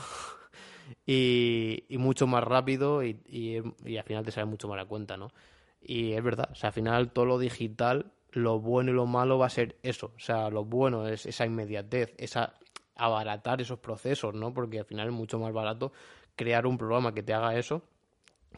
[1.07, 5.31] y, mucho más rápido y, y, al final te sale mucho más a cuenta, ¿no?
[5.80, 9.38] Y es verdad, o sea, al final todo lo digital, lo bueno y lo malo
[9.38, 12.54] va a ser eso, o sea, lo bueno es esa inmediatez, esa
[12.96, 14.52] abaratar esos procesos, ¿no?
[14.52, 15.92] Porque al final es mucho más barato
[16.34, 17.82] crear un programa que te haga eso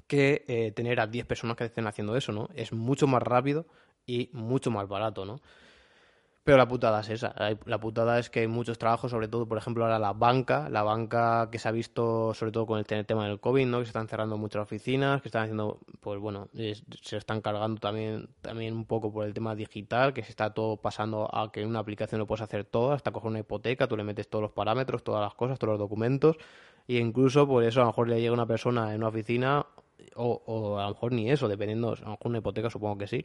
[0.06, 2.48] que eh, tener a 10 personas que estén haciendo eso, ¿no?
[2.54, 3.66] Es mucho más rápido
[4.06, 5.40] y mucho más barato, ¿no?
[6.48, 7.34] Pero la putada es esa.
[7.66, 10.82] La putada es que hay muchos trabajos, sobre todo, por ejemplo, ahora la banca, la
[10.82, 13.80] banca que se ha visto, sobre todo con el tema del COVID, ¿no?
[13.80, 18.30] Que se están cerrando muchas oficinas, que están haciendo, pues bueno, se están cargando también,
[18.40, 21.68] también un poco por el tema digital, que se está todo pasando a que en
[21.68, 24.52] una aplicación lo puedes hacer todo, hasta coger una hipoteca, tú le metes todos los
[24.52, 26.38] parámetros, todas las cosas, todos los documentos,
[26.86, 29.66] y incluso por eso a lo mejor le llega una persona en una oficina
[30.14, 33.06] o, o, a lo mejor ni eso, dependiendo, a lo mejor una hipoteca supongo que
[33.06, 33.24] sí,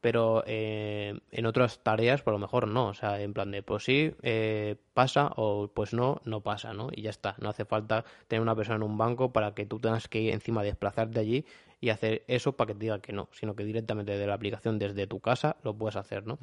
[0.00, 3.84] pero eh, en otras tareas por lo mejor no, o sea, en plan de pues
[3.84, 6.88] sí, eh, pasa o pues no, no pasa, ¿no?
[6.92, 9.78] Y ya está, no hace falta tener una persona en un banco para que tú
[9.80, 11.44] tengas que ir encima desplazarte allí
[11.80, 14.78] y hacer eso para que te diga que no, sino que directamente de la aplicación
[14.78, 16.38] desde tu casa lo puedes hacer, ¿no?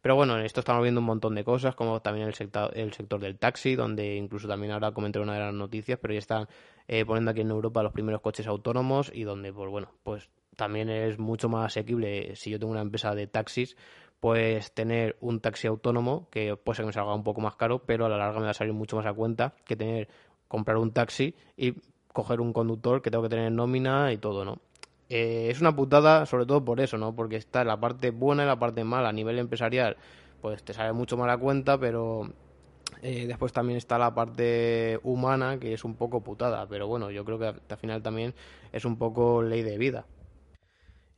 [0.00, 2.92] Pero bueno, en esto estamos viendo un montón de cosas, como también el sector, el
[2.92, 6.48] sector del taxi, donde incluso también ahora comenté una de las noticias, pero ya están
[6.86, 10.88] eh, poniendo aquí en Europa los primeros coches autónomos y donde, pues bueno, pues también
[10.88, 13.76] es mucho más asequible si yo tengo una empresa de taxis,
[14.20, 17.84] pues tener un taxi autónomo que puede ser que me salga un poco más caro,
[17.84, 20.08] pero a la larga me va a salir mucho más a cuenta que tener
[20.48, 21.74] comprar un taxi y
[22.12, 24.60] coger un conductor que tengo que tener nómina y todo, ¿no?
[25.08, 27.14] Eh, es una putada sobre todo por eso, ¿no?
[27.14, 29.08] Porque está la parte buena y la parte mala.
[29.08, 29.96] A nivel empresarial,
[30.40, 32.30] pues te sale mucho más a cuenta, pero
[33.02, 36.66] eh, después también está la parte humana que es un poco putada.
[36.68, 38.34] Pero bueno, yo creo que al final también
[38.72, 40.06] es un poco ley de vida.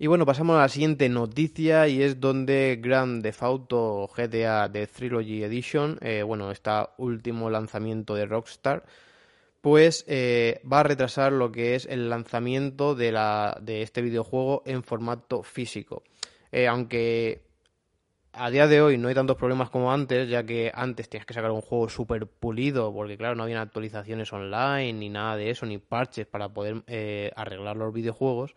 [0.03, 4.87] Y bueno, pasamos a la siguiente noticia y es donde Grand Theft Auto GTA The
[4.87, 8.83] Trilogy Edition, eh, bueno, este último lanzamiento de Rockstar,
[9.61, 14.63] pues eh, va a retrasar lo que es el lanzamiento de, la, de este videojuego
[14.67, 16.03] en formato físico.
[16.53, 17.43] Eh, aunque
[18.33, 21.35] a día de hoy no hay tantos problemas como antes, ya que antes tenías que
[21.35, 25.67] sacar un juego súper pulido, porque claro, no había actualizaciones online ni nada de eso,
[25.67, 26.85] ni parches para poder
[27.37, 28.55] arreglar los videojuegos.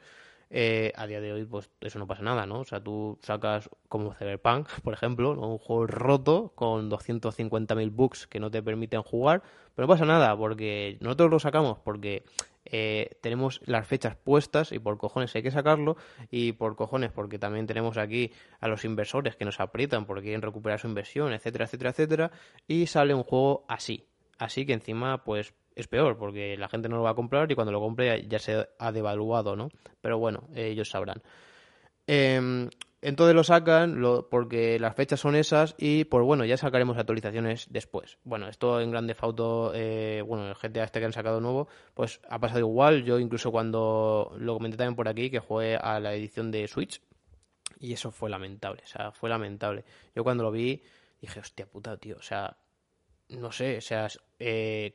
[0.55, 2.59] Eh, a día de hoy, pues eso no pasa nada, ¿no?
[2.59, 8.39] O sea, tú sacas como Cyberpunk, por ejemplo, un juego roto con 250.000 bugs que
[8.39, 9.41] no te permiten jugar,
[9.73, 12.23] pero no pasa nada, porque nosotros lo sacamos porque
[12.65, 15.97] eh, tenemos las fechas puestas y por cojones hay que sacarlo
[16.29, 20.43] y por cojones porque también tenemos aquí a los inversores que nos aprietan porque quieren
[20.43, 22.31] recuperar su inversión, etcétera, etcétera, etcétera,
[22.67, 24.05] y sale un juego así.
[24.37, 27.55] Así que encima, pues es peor porque la gente no lo va a comprar y
[27.55, 29.69] cuando lo compre ya, se ha devaluado, ¿no?
[30.01, 31.21] Pero bueno, ellos sabrán.
[32.07, 32.69] Em,
[33.01, 38.17] entonces lo sacan porque las fechas son esas y pues bueno, ya sacaremos actualizaciones después.
[38.23, 42.21] Bueno, esto en Grande Auto, eh, bueno, el GTA este que han sacado nuevo, pues
[42.29, 43.03] ha pasado igual.
[43.03, 47.01] Yo incluso cuando lo comenté también por aquí, que jugué a la edición de Switch,
[47.79, 49.83] Y eso fue lamentable, o sea, fue lamentable.
[50.15, 50.81] Yo cuando lo vi
[51.19, 52.55] dije, hostia puta, tío, o sea,
[53.29, 54.07] no sé, o sea,
[54.39, 54.93] eh,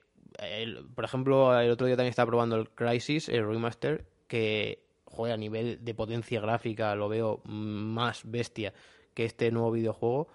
[0.95, 5.37] por ejemplo, el otro día también estaba probando el Crisis, el remaster, que, joder, a
[5.37, 8.73] nivel de potencia gráfica lo veo más bestia
[9.15, 10.29] que este nuevo videojuego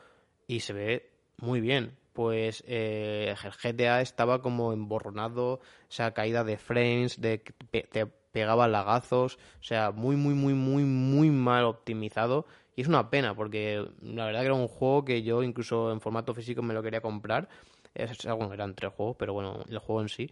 [0.47, 1.97] y se ve muy bien.
[2.13, 8.67] Pues eh, el GTA estaba como emborronado, o sea, caída de frames, de, te pegaba
[8.67, 12.45] lagazos, o sea, muy, muy, muy, muy, muy mal optimizado.
[12.75, 16.01] Y es una pena, porque la verdad que era un juego que yo incluso en
[16.01, 17.47] formato físico me lo quería comprar.
[17.93, 20.29] Es, eran tres juegos, pero bueno, el juego en sí.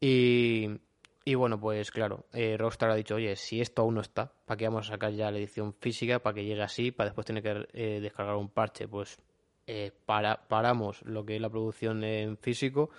[0.00, 0.68] Y,
[1.24, 4.56] y bueno, pues claro, eh, Rockstar ha dicho, oye, si esto aún no está, ¿para
[4.56, 6.20] qué vamos a sacar ya la edición física?
[6.20, 8.88] Para que llegue así, para después tener que eh, descargar un parche.
[8.88, 9.18] Pues
[9.66, 12.90] eh, para, paramos lo que es la producción en físico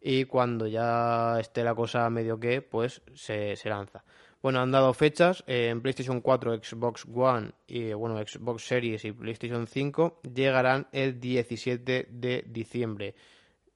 [0.00, 4.04] y cuando ya esté la cosa medio que, pues se, se lanza.
[4.42, 9.68] Bueno, han dado fechas en PlayStation 4, Xbox One y bueno, Xbox Series y PlayStation
[9.68, 13.14] 5 llegarán el 17 de diciembre.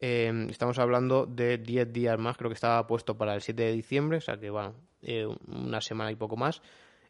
[0.00, 3.72] Em, estamos hablando de 10 días más, creo que estaba puesto para el 7 de
[3.72, 6.60] diciembre, o sea que bueno, eh, una semana y poco más.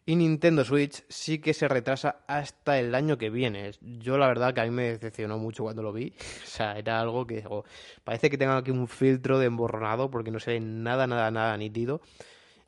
[0.04, 3.72] Y Nintendo Switch sí que se retrasa hasta el año que viene.
[3.80, 6.12] Yo la verdad que a mí me decepcionó mucho cuando lo vi.
[6.44, 7.42] O sea, era algo que
[8.04, 11.56] parece que tengo aquí un filtro de emborronado porque no se ve nada, nada, nada
[11.56, 12.02] nítido.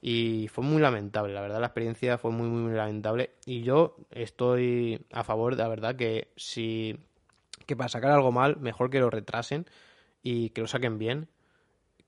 [0.01, 3.31] Y fue muy lamentable, la verdad la experiencia fue muy, muy lamentable.
[3.45, 6.97] Y yo estoy a favor, la verdad, que si...
[7.67, 9.67] que para sacar algo mal, mejor que lo retrasen
[10.23, 11.29] y que lo saquen bien,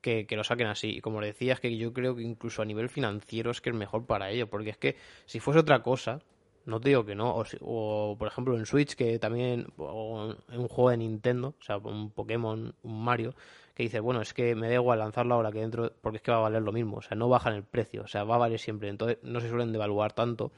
[0.01, 0.97] que, lo saquen así.
[0.97, 3.71] Y como le decía, es que yo creo que incluso a nivel financiero es que
[3.71, 6.21] es mejor para ello, porque es que si fuese otra cosa,
[6.67, 10.69] no te digo que no, o, por ejemplo en Switch, que también, o en un
[10.69, 13.35] juego de Nintendo, o sea, un Pokémon, un Mario,
[13.81, 16.31] que dice, bueno, es que me da igual lanzarlo ahora que dentro, porque es que
[16.31, 18.39] va a valer lo mismo, o sea, no bajan el precio, o sea, va a
[18.39, 20.53] valer siempre, entonces no se suelen devaluar tanto.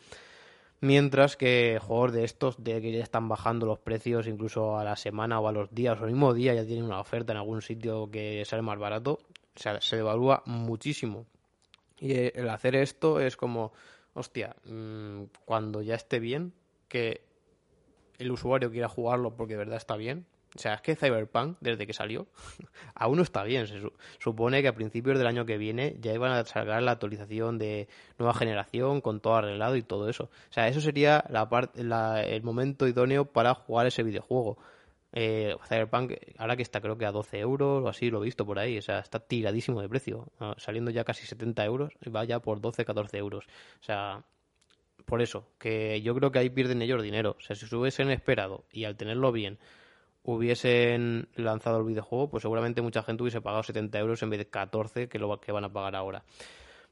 [0.80, 4.96] Mientras que juegos de estos, de que ya están bajando los precios incluso a la
[4.96, 7.62] semana o a los días o al mismo día ya tienen una oferta en algún
[7.62, 9.20] sitio que sale más barato,
[9.54, 11.26] o sea, se devalúa muchísimo.
[12.00, 13.72] Y el hacer esto es como,
[14.14, 16.54] hostia, mm, cuando ya esté bien,
[16.88, 17.22] que
[18.18, 21.86] el usuario quiera jugarlo porque de verdad está bien, o sea, es que Cyberpunk, desde
[21.86, 22.26] que salió,
[22.94, 23.66] aún no está bien.
[23.66, 23.80] Se
[24.18, 27.88] supone que a principios del año que viene ya iban a sacar la actualización de
[28.18, 30.24] nueva generación con todo arreglado y todo eso.
[30.24, 34.58] O sea, eso sería la parte, el momento idóneo para jugar ese videojuego.
[35.14, 38.44] Eh, Cyberpunk, ahora que está creo que a 12 euros o así, lo he visto
[38.44, 38.76] por ahí.
[38.76, 40.28] O sea, está tiradísimo de precio.
[40.38, 43.46] Ah, saliendo ya casi 70 euros va ya por 12, 14 euros.
[43.80, 44.22] O sea,
[45.06, 47.36] por eso, que yo creo que ahí pierden ellos dinero.
[47.38, 49.58] O sea, si se hubiesen esperado y al tenerlo bien
[50.24, 54.46] hubiesen lanzado el videojuego, pues seguramente mucha gente hubiese pagado 70 euros en vez de
[54.46, 56.22] 14 que lo que van a pagar ahora.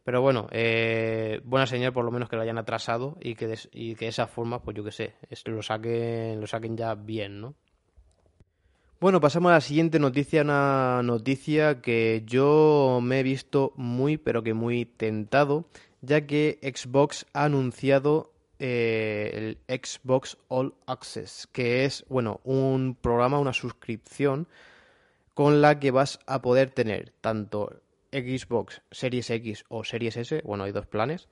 [0.04, 3.58] Pero bueno, eh, buena señal por lo menos que lo hayan atrasado y que de,
[3.72, 5.14] y que esa forma, pues yo que sé,
[5.44, 7.54] lo saquen, lo saquen ya bien, ¿no?
[8.98, 14.42] Bueno, pasamos a la siguiente noticia, una noticia que yo me he visto muy, pero
[14.42, 15.64] que muy tentado,
[16.02, 23.38] ya que Xbox ha anunciado eh, el Xbox All Access, que es, bueno, un programa,
[23.38, 24.46] una suscripción
[25.33, 27.81] con la que vas a poder tener tanto
[28.12, 31.27] Xbox Series X o Series S, bueno, hay dos planes.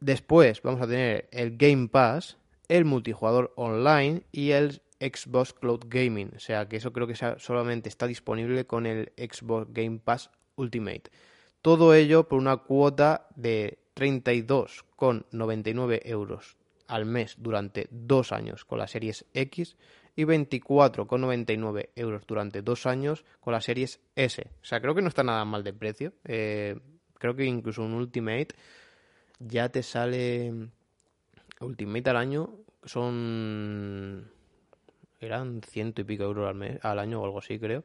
[0.00, 6.32] Después vamos a tener el Game Pass, el multijugador online y el Xbox Cloud Gaming.
[6.34, 11.10] O sea que eso creo que solamente está disponible con el Xbox Game Pass Ultimate.
[11.60, 16.56] Todo ello por una cuota de 32,99 euros
[16.86, 19.76] al mes durante dos años con las series X
[20.14, 24.48] y 24,99 euros durante dos años con las series S.
[24.62, 26.12] O sea, creo que no está nada mal de precio.
[26.24, 26.78] Eh,
[27.14, 28.54] creo que incluso un Ultimate
[29.38, 30.70] ya te sale...
[31.60, 34.30] Ultimate al año son...
[35.20, 37.84] Eran ciento y pico euros al, mes, al año o algo así, creo.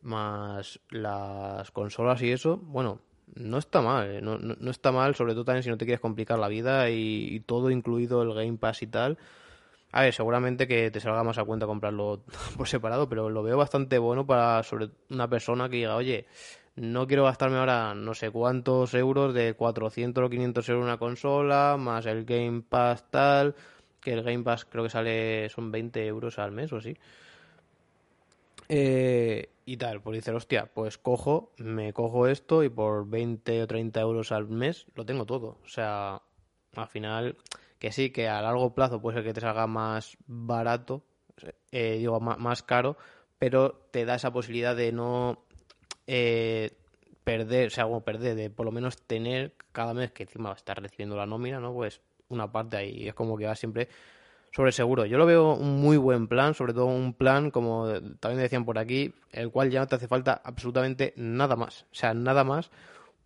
[0.00, 2.56] Más las consolas y eso.
[2.56, 3.02] Bueno,
[3.34, 6.00] no está mal, eh, no, no, está mal, sobre todo también si no te quieres
[6.00, 9.18] complicar la vida y, todo incluido el Game Pass y tal.
[9.92, 12.22] A ver, seguramente que te salga más a cuenta comprarlo
[12.56, 16.26] por separado, pero lo veo bastante bueno para sobre una persona que diga, oye,
[16.76, 21.76] no quiero gastarme ahora no sé cuántos euros de 400 o 500 euros una consola,
[21.78, 23.54] más el Game Pass tal,
[24.00, 26.96] que el Game Pass creo que sale, son 20 euros al mes o así.
[28.68, 33.66] Eh, y tal, pues dice, hostia, pues cojo, me cojo esto y por 20 o
[33.66, 35.58] 30 euros al mes lo tengo todo.
[35.64, 36.22] O sea,
[36.74, 37.36] al final,
[37.78, 41.04] que sí, que a largo plazo puede ser que te salga más barato,
[41.70, 42.96] eh, digo, más, caro,
[43.38, 45.44] pero te da esa posibilidad de no
[46.06, 46.72] eh,
[47.24, 50.54] perder, o sea, como perder, de por lo menos tener cada mes que encima va
[50.54, 51.72] a estar recibiendo la nómina, ¿no?
[51.72, 53.88] Pues una parte ahí, es como que va siempre
[54.52, 55.06] sobre seguro.
[55.06, 57.88] Yo lo veo un muy buen plan, sobre todo un plan, como
[58.20, 61.82] también decían por aquí, el cual ya no te hace falta absolutamente nada más.
[61.90, 62.70] O sea, nada más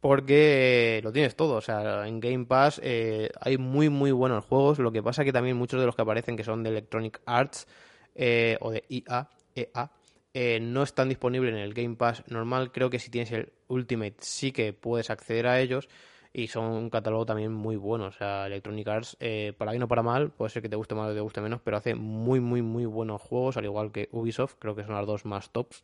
[0.01, 1.57] porque lo tienes todo.
[1.57, 4.79] O sea, en Game Pass eh, hay muy, muy buenos juegos.
[4.79, 7.67] Lo que pasa que también muchos de los que aparecen que son de Electronic Arts
[8.15, 9.91] eh, o de EA, EA
[10.33, 12.71] eh, no están disponibles en el Game Pass normal.
[12.71, 15.89] Creo que si tienes el Ultimate sí que puedes acceder a ellos
[16.37, 18.09] y son un catálogo también muy bueno.
[18.09, 20.95] O sea, Electronic Arts, eh, para bien o para mal, puede ser que te guste
[20.95, 24.11] más o te guste menos, pero hace muy, muy, muy buenos juegos, al igual que
[24.13, 25.83] Ubisoft, creo que son las dos más tops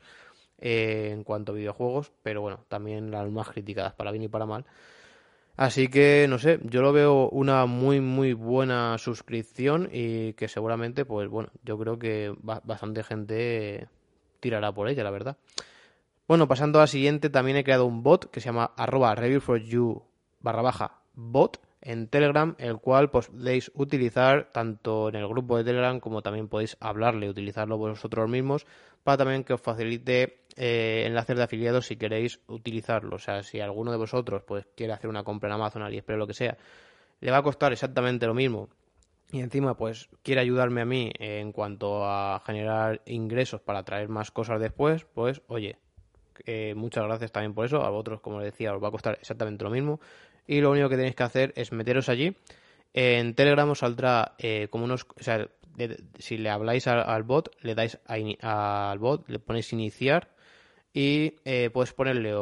[0.59, 4.45] eh, en cuanto a videojuegos, pero bueno, también las más criticadas, para bien y para
[4.45, 4.67] mal.
[5.57, 11.07] Así que, no sé, yo lo veo una muy, muy buena suscripción y que seguramente,
[11.07, 13.89] pues bueno, yo creo que bastante gente
[14.41, 15.39] tirará por ella, la verdad.
[16.29, 19.41] Bueno, pasando a la siguiente, también he creado un bot que se llama arroba review
[19.41, 20.12] for you
[20.43, 25.65] barra baja bot en Telegram, el cual pues, podéis utilizar tanto en el grupo de
[25.65, 28.67] Telegram como también podéis hablarle, utilizarlo vosotros mismos
[29.03, 33.17] para también que os facilite eh, enlaces de afiliados si queréis utilizarlo.
[33.17, 36.27] O sea, si alguno de vosotros pues quiere hacer una compra en Amazon, AliExpress, lo
[36.27, 36.57] que sea,
[37.21, 38.69] le va a costar exactamente lo mismo
[39.33, 44.31] y encima pues quiere ayudarme a mí en cuanto a generar ingresos para traer más
[44.31, 45.79] cosas después, pues oye,
[46.47, 47.83] eh, muchas gracias también por eso.
[47.83, 50.01] A vosotros, como les decía, os va a costar exactamente lo mismo
[50.47, 52.37] y lo único que tenéis que hacer es meteros allí.
[52.95, 55.07] En Telegram os saldrá eh, como unos...
[55.19, 55.49] O sea,
[56.19, 60.29] si le habláis al, bot, le dais al bot, le ponéis iniciar
[60.93, 62.35] y eh, puedes ponerle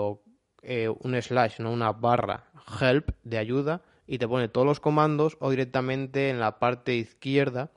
[0.62, 5.36] eh, un slash, no una barra help de ayuda y te pone todos los comandos
[5.38, 7.70] o directamente en la parte izquierda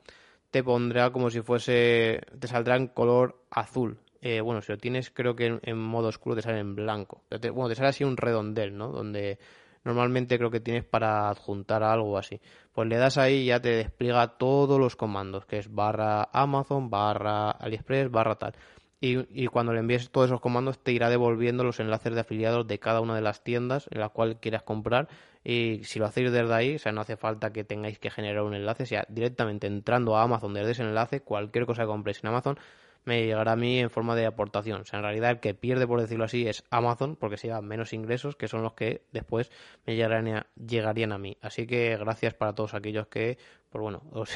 [0.50, 3.98] te pondrá como si fuese, te saldrá en color azul.
[4.20, 7.22] bueno, si lo tienes creo que en, modo oscuro te sale en blanco.
[7.30, 8.90] bueno, te sale así un redondel, ¿no?
[8.90, 9.38] Donde
[9.84, 12.40] normalmente creo que tienes para adjuntar algo así.
[12.72, 16.90] Pues le das ahí y ya te despliega todos los comandos, que es barra Amazon,
[16.90, 18.54] barra AliExpress, barra tal.
[19.00, 22.78] Y, cuando le envíes todos esos comandos te irá devolviendo los enlaces de afiliados de
[22.78, 25.08] cada una de las tiendas en las cuales quieras comprar
[25.44, 28.42] y si lo hacéis desde ahí, o sea, no hace falta que tengáis que generar
[28.44, 32.24] un enlace, o sea, directamente entrando a Amazon desde ese enlace, cualquier cosa que compréis
[32.24, 32.58] en Amazon
[33.04, 34.82] me llegará a mí en forma de aportación.
[34.82, 37.62] O sea, en realidad el que pierde, por decirlo así, es Amazon, porque se lleva
[37.62, 39.50] menos ingresos, que son los que después
[39.86, 41.36] me llegarían a, llegarían a mí.
[41.40, 43.38] Así que gracias para todos aquellos que,
[43.70, 44.30] pues bueno, os,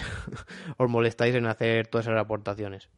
[0.76, 2.88] os molestáis en hacer todas esas aportaciones.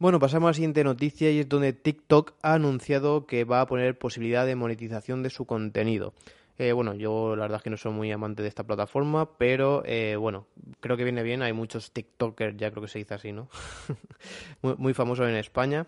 [0.00, 3.66] Bueno, pasamos a la siguiente noticia y es donde TikTok ha anunciado que va a
[3.66, 6.14] poner posibilidad de monetización de su contenido.
[6.58, 9.82] Eh, bueno, yo la verdad es que no soy muy amante de esta plataforma, pero
[9.86, 10.46] eh, bueno,
[10.80, 11.42] creo que viene bien.
[11.42, 13.48] Hay muchos TikTokers, ya creo que se dice así, ¿no?
[14.62, 15.86] muy, muy famosos en España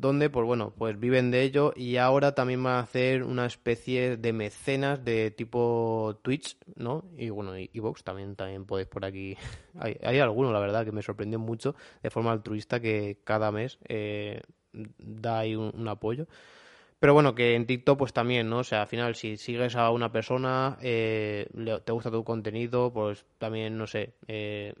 [0.00, 4.16] donde pues bueno, pues viven de ello y ahora también van a hacer una especie
[4.16, 7.04] de mecenas de tipo Twitch, ¿no?
[7.16, 9.36] Y bueno, y Vox también, también podéis por aquí.
[9.78, 13.78] hay, hay alguno, la verdad, que me sorprendió mucho de forma altruista que cada mes
[13.88, 14.40] eh,
[14.72, 16.26] da ahí un apoyo.
[17.00, 18.58] Pero bueno, que en TikTok pues también, ¿no?
[18.58, 21.48] O sea, al final si sigues a una persona, eh,
[21.84, 24.74] te gusta tu contenido, pues también, no sé, eh,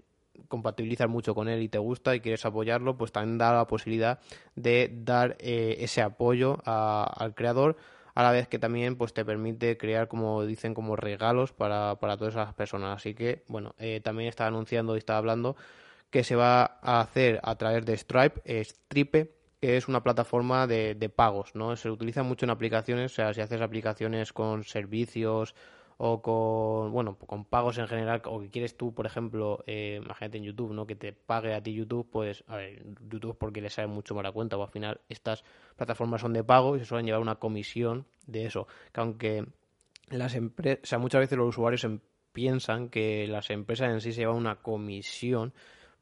[0.48, 4.18] compatibilizas mucho con él y te gusta y quieres apoyarlo, pues también da la posibilidad
[4.56, 7.76] de dar eh, ese apoyo al creador
[8.14, 12.16] a la vez que también pues te permite crear como dicen como regalos para, para
[12.16, 15.54] todas esas personas así que bueno también está anunciando y está hablando
[16.10, 20.94] que se va a hacer a través de Stripe Stripe que es una plataforma de,
[20.94, 21.74] de pagos, ¿no?
[21.76, 25.54] Se utiliza mucho en aplicaciones, o sea, si haces aplicaciones con servicios
[26.00, 30.38] o con, bueno, con pagos en general, o que quieres tú, por ejemplo, eh, imagínate
[30.38, 30.86] en YouTube, ¿no?
[30.86, 34.30] Que te pague a ti YouTube, pues, a ver, YouTube porque le sale mucho más
[34.30, 35.42] cuenta, o al final estas
[35.76, 39.46] plataformas son de pago y se suelen llevar una comisión de eso, que aunque
[40.08, 41.84] las empresas, o sea, muchas veces los usuarios
[42.32, 45.52] piensan que las empresas en sí se llevan una comisión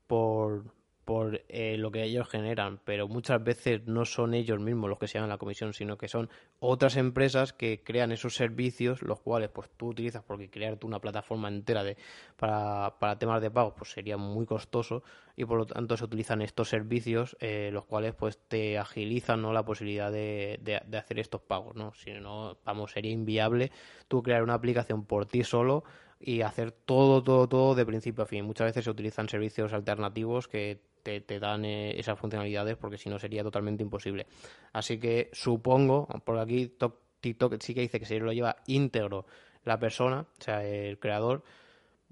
[0.07, 0.65] por,
[1.07, 5.07] por eh, lo que ellos generan, pero muchas veces no son ellos mismos los que
[5.07, 6.29] se llaman la comisión, sino que son
[6.59, 11.47] otras empresas que crean esos servicios, los cuales pues tú utilizas porque crear una plataforma
[11.47, 11.97] entera de
[12.37, 15.05] para, para temas de pago pues sería muy costoso
[15.37, 19.53] y por lo tanto se utilizan estos servicios eh, los cuales pues te agilizan no
[19.53, 21.95] la posibilidad de, de, de hacer estos pagos, ¿no?
[21.95, 23.71] Si no, vamos, sería inviable
[24.09, 25.85] tú crear una aplicación por ti solo
[26.19, 28.45] y hacer todo, todo, todo de principio a fin.
[28.45, 33.09] Muchas veces se utilizan servicios alternativos que te, te dan eh, esas funcionalidades porque si
[33.09, 34.27] no sería totalmente imposible.
[34.73, 36.73] Así que supongo, por aquí
[37.21, 39.27] TikTok sí que dice que se lo lleva íntegro
[39.65, 41.43] la persona, o sea, el creador.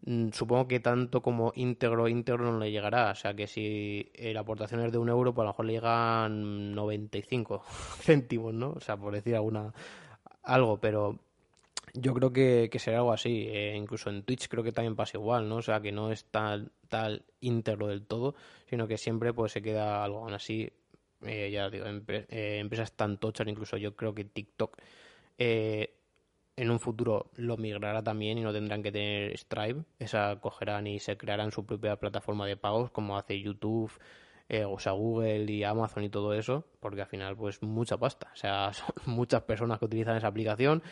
[0.06, 3.12] Mm, supongo que tanto como íntegro, íntegro no le llegará.
[3.12, 5.72] O sea que si la aportación es de un euro, pues a lo mejor le
[5.74, 7.64] llegan 95
[8.00, 8.72] céntimos, ¿no?
[8.72, 9.72] O sea, por decir alguna
[10.42, 11.18] algo, pero
[11.94, 13.46] yo creo que, será algo así.
[13.48, 15.56] Eh, incluso en Twitch creo que también pasa igual, ¿no?
[15.56, 18.34] O sea, que no es tal, tal íntegro del todo,
[18.68, 20.70] sino que siempre pues se queda algo aún así.
[21.22, 24.76] Eh, ya digo, eh, empresas tan tochas, incluso yo creo que TikTok
[26.56, 29.82] en un futuro lo migrará también y no tendrán que tener Stripe.
[29.98, 33.90] Esa cogerán y se crearán su propia plataforma de pagos, como hace YouTube,
[34.66, 38.30] o sea, Google y Amazon y todo eso, porque al final, pues mucha pasta.
[38.32, 40.82] O sea, son muchas personas que utilizan esa aplicación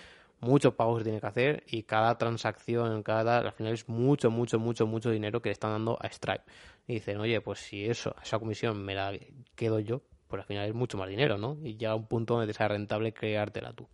[0.43, 4.59] muchos pagos que tiene que hacer y cada transacción, cada, al final es mucho, mucho,
[4.59, 6.43] mucho, mucho dinero que le están dando a Stripe.
[6.87, 9.13] Y dicen, oye, pues si eso, esa comisión me la
[9.55, 11.57] quedo yo, pues al final es mucho más dinero, ¿no?
[11.63, 13.87] Y llega un punto donde sea rentable creártela tú.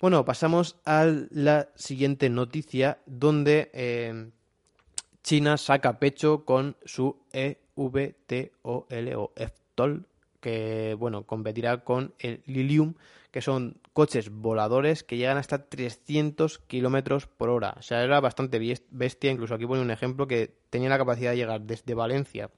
[0.00, 4.30] Bueno, pasamos a la siguiente noticia donde eh,
[5.22, 8.86] China saca pecho con su EVTOL o
[9.36, 10.06] EFTOL,
[10.44, 12.96] que bueno, competirá con el Lilium
[13.30, 17.74] que son coches voladores que llegan hasta 300 kilómetros por hora.
[17.78, 18.58] O sea, era bastante
[18.90, 19.30] bestia.
[19.30, 22.50] Incluso aquí pone un ejemplo que tenía la capacidad de llegar desde Valencia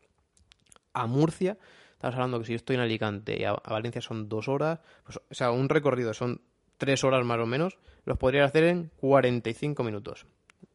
[0.94, 1.58] a Murcia.
[1.92, 5.18] Estamos hablando que si yo estoy en Alicante y a, Valencia son dos horas, pues,
[5.18, 6.40] o sea, un recorrido son
[6.76, 10.26] tres horas más o menos, los podría hacer en 45 minutos.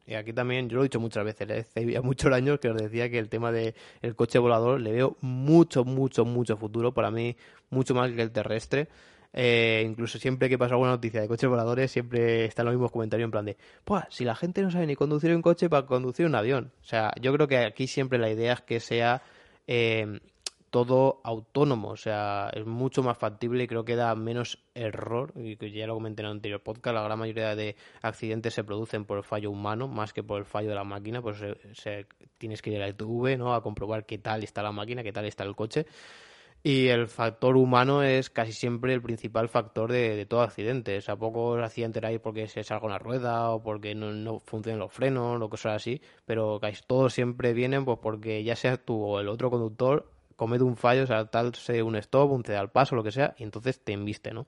[0.05, 3.09] Y aquí también, yo lo he dicho muchas veces, hace muchos años que os decía
[3.09, 6.93] que el tema del el coche volador le veo mucho, mucho, mucho futuro.
[6.93, 7.35] Para mí,
[7.69, 8.87] mucho más que el terrestre.
[9.33, 13.25] Eh, incluso siempre que pasa alguna noticia de coches voladores, siempre están los mismos comentarios
[13.27, 16.25] en plan de, pues si la gente no sabe ni conducir un coche para conducir
[16.25, 16.73] un avión.
[16.81, 19.21] O sea, yo creo que aquí siempre la idea es que sea
[19.67, 20.19] eh,
[20.71, 25.57] todo autónomo, o sea, es mucho más factible y creo que da menos error, y
[25.57, 29.03] que ya lo comenté en el anterior podcast, la gran mayoría de accidentes se producen
[29.03, 31.43] por el fallo humano más que por el fallo de la máquina, pues
[32.37, 33.53] tienes que ir a la ITV, ¿no?
[33.53, 35.85] A comprobar qué tal está la máquina, qué tal está el coche.
[36.63, 40.97] Y el factor humano es casi siempre el principal factor de, todo accidente.
[40.97, 44.79] O sea, pocos accidentes hay porque se salga una rueda o porque no, no funcionan
[44.79, 49.01] los frenos o cosas así, pero casi todos siempre vienen pues porque ya sea tú
[49.03, 50.07] o el otro conductor
[50.41, 53.11] comete un fallo, o sea, tal sea un stop, un ceda al paso, lo que
[53.11, 54.47] sea, y entonces te embiste, ¿no?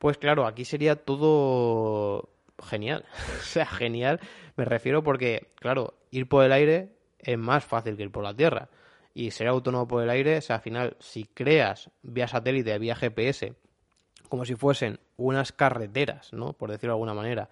[0.00, 3.04] Pues claro, aquí sería todo genial.
[3.38, 4.18] o sea, genial
[4.56, 8.34] me refiero porque, claro, ir por el aire es más fácil que ir por la
[8.34, 8.68] tierra
[9.14, 12.96] y ser autónomo por el aire, o sea, al final, si creas vía satélite, vía
[12.96, 13.54] GPS,
[14.28, 16.54] como si fuesen unas carreteras, ¿no?
[16.54, 17.48] Por decirlo de alguna manera,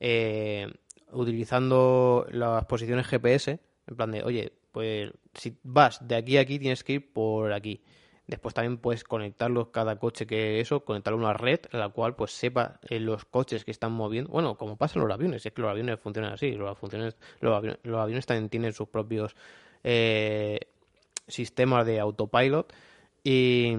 [0.00, 0.66] eh,
[1.12, 6.60] utilizando las posiciones GPS, en plan de, oye, pues si vas de aquí a aquí,
[6.60, 7.82] tienes que ir por aquí.
[8.28, 12.14] Después también puedes conectarlos cada coche que eso, conectarlo a una red en la cual
[12.14, 14.30] pues sepa eh, los coches que están moviendo.
[14.30, 16.52] Bueno, como pasa en los aviones, es que los aviones funcionan así.
[16.52, 17.16] Los, aviones,
[17.82, 19.34] los aviones también tienen sus propios
[19.82, 20.60] eh,
[21.26, 22.72] sistema de autopilot
[23.24, 23.74] y,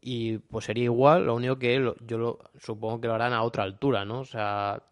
[0.00, 1.74] y pues sería igual, lo único que
[2.06, 4.20] yo lo, supongo que lo harán a otra altura, ¿no?
[4.20, 4.84] O sea,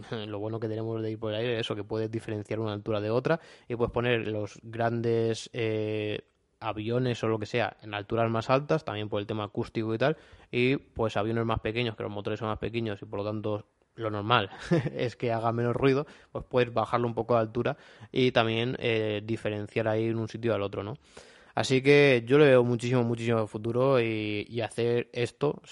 [0.26, 2.72] lo bueno que tenemos de ir por el aire es eso, que puedes diferenciar una
[2.72, 6.22] altura de otra y puedes poner los grandes eh,
[6.60, 9.98] aviones o lo que sea en alturas más altas, también por el tema acústico y
[9.98, 10.16] tal,
[10.50, 13.66] y pues aviones más pequeños, que los motores son más pequeños y por lo tanto
[13.94, 14.50] lo normal
[14.96, 17.76] es que haga menos ruido, pues puedes bajarlo un poco de altura
[18.10, 20.96] y también eh, diferenciar ahí en un sitio al otro, ¿no?
[21.54, 25.66] Así que yo le veo muchísimo, muchísimo futuro y, hacer esto, o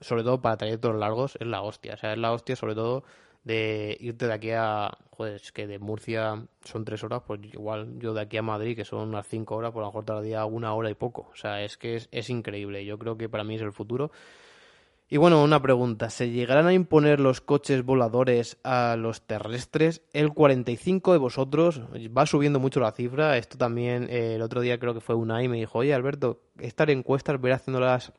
[0.00, 1.94] sobre todo para trayectos largos, es la hostia.
[1.94, 3.04] O sea, es la hostia sobre todo
[3.44, 7.98] de irte de aquí a, joder, es que de Murcia son tres horas, pues igual
[7.98, 10.74] yo de aquí a Madrid, que son unas cinco horas, por lo mejor tardaría una
[10.74, 11.28] hora y poco.
[11.32, 12.84] O sea, es que es, es increíble.
[12.84, 14.10] Yo creo que para mí es el futuro.
[15.12, 20.00] Y bueno, una pregunta, ¿se llegarán a imponer los coches voladores a los terrestres?
[20.14, 21.82] El 45 de vosotros,
[22.16, 25.42] va subiendo mucho la cifra, esto también eh, el otro día creo que fue una
[25.42, 28.14] y me dijo, oye Alberto, estas encuestas ver haciéndolas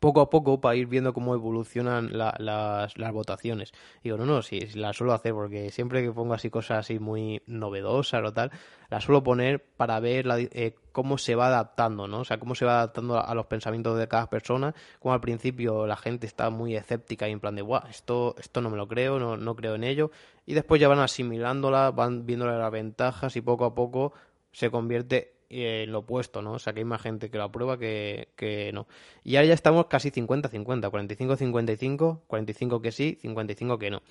[0.00, 3.72] poco a poco para ir viendo cómo evolucionan las, las, votaciones.
[4.02, 7.42] Digo, no, no, sí, las suelo hacer porque siempre que pongo así cosas así muy
[7.46, 8.50] novedosas o tal,
[8.90, 12.20] las suelo poner para ver eh, cómo se va adaptando, ¿no?
[12.20, 14.74] O sea, cómo se va adaptando a, los pensamientos de cada persona.
[15.00, 18.60] Como al principio la gente está muy escéptica y en plan de, guau, esto, esto
[18.60, 20.10] no me lo creo, no, no creo en ello.
[20.46, 24.12] Y después ya van asimilándola, van viéndole las ventajas y poco a poco
[24.52, 26.52] se convierte en lo opuesto, ¿no?
[26.52, 28.86] O sea, que hay más gente que lo aprueba que, que no.
[29.24, 34.02] Y ahora ya estamos casi 50-50, 45-55, 45 que sí, 55 que no.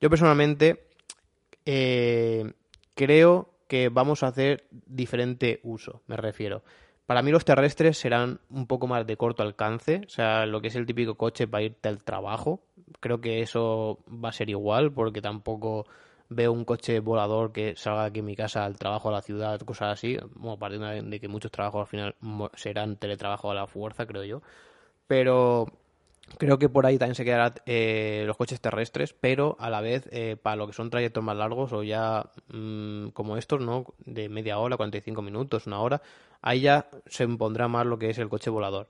[0.00, 0.86] Yo personalmente
[1.64, 2.52] eh,
[2.94, 6.62] creo que vamos a hacer diferente uso, me refiero.
[7.06, 10.68] Para mí los terrestres serán un poco más de corto alcance, o sea, lo que
[10.68, 12.62] es el típico coche para irte al trabajo.
[13.00, 15.86] Creo que eso va a ser igual, porque tampoco
[16.28, 19.60] veo un coche volador que salga aquí en mi casa al trabajo, a la ciudad,
[19.60, 20.18] cosas así.
[20.34, 22.14] Bueno, partiendo de que muchos trabajos al final
[22.54, 24.42] serán teletrabajo a la fuerza, creo yo.
[25.06, 25.66] Pero
[26.38, 30.08] Creo que por ahí también se quedarán eh, los coches terrestres, pero a la vez
[30.12, 33.86] eh, para lo que son trayectos más largos o ya mm, como estos, ¿no?
[34.04, 36.02] De media hora, 45 minutos, una hora,
[36.42, 38.88] ahí ya se impondrá más lo que es el coche volador.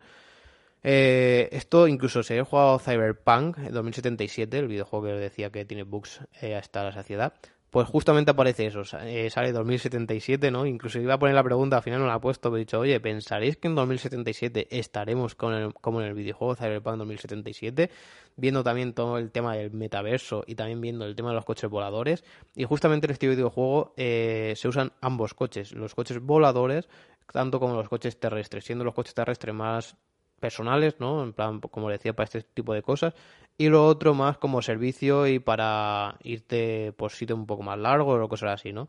[0.83, 6.20] Eh, esto incluso se he jugado Cyberpunk 2077, el videojuego que decía que tiene bugs
[6.57, 7.33] hasta la saciedad.
[7.77, 10.64] Pues justamente aparece eso, eh, sale 2077, ¿no?
[10.64, 12.79] Incluso iba a poner la pregunta, al final no la he puesto, pero he dicho,
[12.79, 17.91] oye, ¿pensaréis que en 2077 estaremos con el, como en el videojuego Cyberpunk 2077?
[18.37, 21.68] Viendo también todo el tema del metaverso y también viendo el tema de los coches
[21.68, 22.24] voladores.
[22.55, 26.89] Y justamente en este videojuego eh, se usan ambos coches, los coches voladores,
[27.31, 29.97] tanto como los coches terrestres, siendo los coches terrestres más
[30.41, 31.22] personales, ¿no?
[31.22, 33.14] En plan, como decía, para este tipo de cosas.
[33.59, 38.14] Y lo otro más como servicio y para irte por sitio un poco más largo
[38.22, 38.89] o cosas así, ¿no?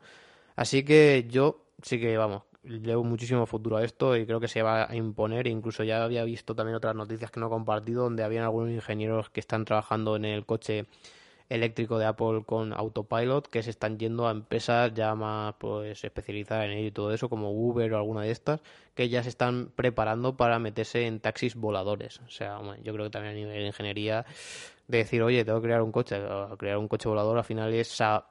[0.55, 4.61] Así que yo sí que, vamos, llevo muchísimo futuro a esto y creo que se
[4.61, 5.47] va a imponer.
[5.47, 9.29] Incluso ya había visto también otras noticias que no he compartido donde habían algunos ingenieros
[9.29, 10.85] que están trabajando en el coche
[11.49, 16.65] eléctrico de Apple con Autopilot que se están yendo a empresas ya más pues especializadas
[16.65, 18.61] en ello y todo eso como Uber o alguna de estas
[18.93, 22.19] que ya se están preparando para meterse en taxis voladores.
[22.25, 24.25] O sea yo creo que también a nivel de ingeniería
[24.87, 26.17] de decir oye tengo que crear un coche
[26.57, 28.25] crear un coche volador al final esa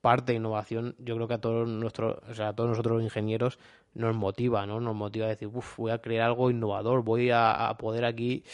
[0.00, 3.04] parte de innovación yo creo que a todos nuestros o sea a todos nosotros los
[3.04, 3.58] ingenieros
[3.94, 7.74] nos motiva no nos motiva a decir uff voy a crear algo innovador voy a
[7.78, 8.44] poder aquí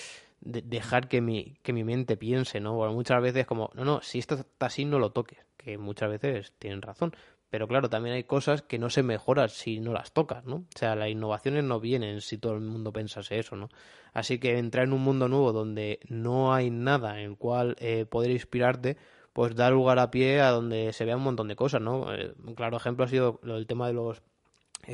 [0.41, 2.75] dejar que mi, que mi mente piense, ¿no?
[2.75, 6.11] Bueno, muchas veces como, no, no, si esto está así no lo toques, que muchas
[6.11, 7.15] veces tienen razón.
[7.51, 10.57] Pero claro, también hay cosas que no se mejoran si no las tocas, ¿no?
[10.57, 13.71] O sea, las innovaciones no vienen si todo el mundo pensase eso, ¿no?
[14.13, 18.05] Así que entrar en un mundo nuevo donde no hay nada en el cual eh,
[18.05, 18.99] poder inspirarte,
[19.33, 22.15] pues da lugar a pie a donde se vea un montón de cosas, ¿no?
[22.15, 24.23] Eh, un claro ejemplo ha sido el tema de los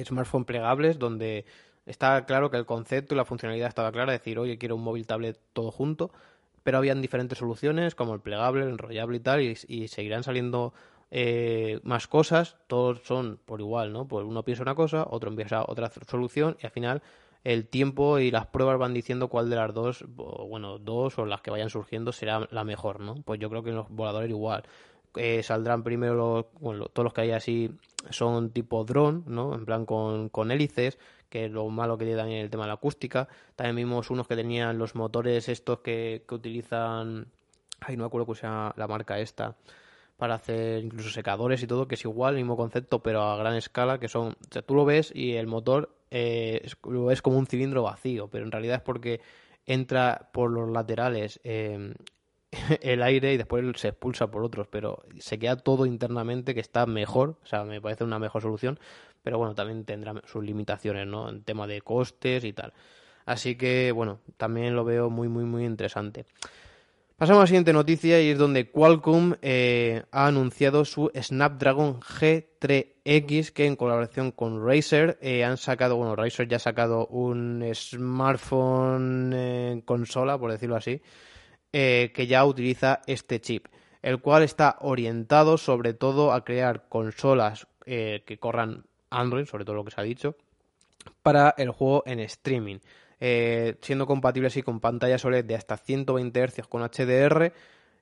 [0.05, 1.47] smartphones plegables, donde
[1.87, 5.07] Está claro que el concepto y la funcionalidad estaba clara, decir, oye, quiero un móvil
[5.07, 6.11] tablet todo junto,
[6.63, 10.73] pero habían diferentes soluciones como el plegable, el enrollable y tal, y, seguirán saliendo
[11.11, 14.09] eh, más cosas, todos son por igual, ¿no?
[14.09, 17.03] Pues uno piensa una cosa, otro empieza otra solución y al final
[17.45, 21.43] el tiempo y las pruebas van diciendo cuál de las dos, bueno, dos o las
[21.43, 23.17] que vayan surgiendo será la mejor, ¿no?
[23.17, 24.65] Pues yo creo que en los voladores igual.
[25.17, 27.71] Eh, saldrán primero los, bueno, todos los que hay así
[28.11, 29.55] son tipo dron, ¿no?
[29.55, 30.99] En plan con, con hélices,
[31.35, 33.27] que lo malo que tiene también el tema de la acústica.
[33.57, 37.27] También vimos unos que tenían los motores estos que, que utilizan,
[37.81, 39.57] ay, no me acuerdo cuál sea la marca esta,
[40.17, 43.99] para hacer incluso secadores y todo, que es igual, mismo concepto, pero a gran escala,
[43.99, 47.37] que son, o sea, tú lo ves y el motor eh, es, lo ves como
[47.37, 49.21] un cilindro vacío, pero en realidad es porque
[49.67, 51.95] entra por los laterales eh,
[52.83, 56.87] el aire y después se expulsa por otros, pero se queda todo internamente que está
[56.87, 58.79] mejor, o sea, me parece una mejor solución,
[59.23, 61.29] pero bueno, también tendrá sus limitaciones, ¿no?
[61.29, 62.73] En tema de costes y tal.
[63.27, 66.27] Así que, bueno, también lo veo muy, muy, muy interesante.
[67.17, 73.53] Pasamos a la siguiente noticia y es donde Qualcomm eh, ha anunciado su Snapdragon G3X
[73.53, 79.33] que en colaboración con Razer eh, han sacado, bueno, Razer ya ha sacado un smartphone
[79.33, 81.03] eh, consola, por decirlo así,
[81.75, 83.67] que ya utiliza este chip,
[84.01, 89.85] el cual está orientado sobre todo a crear consolas que corran Android, sobre todo lo
[89.85, 90.37] que se ha dicho,
[91.23, 92.79] para el juego en streaming.
[93.21, 97.53] Eh, siendo compatible así con pantallas OLED de hasta 120 Hz con HDR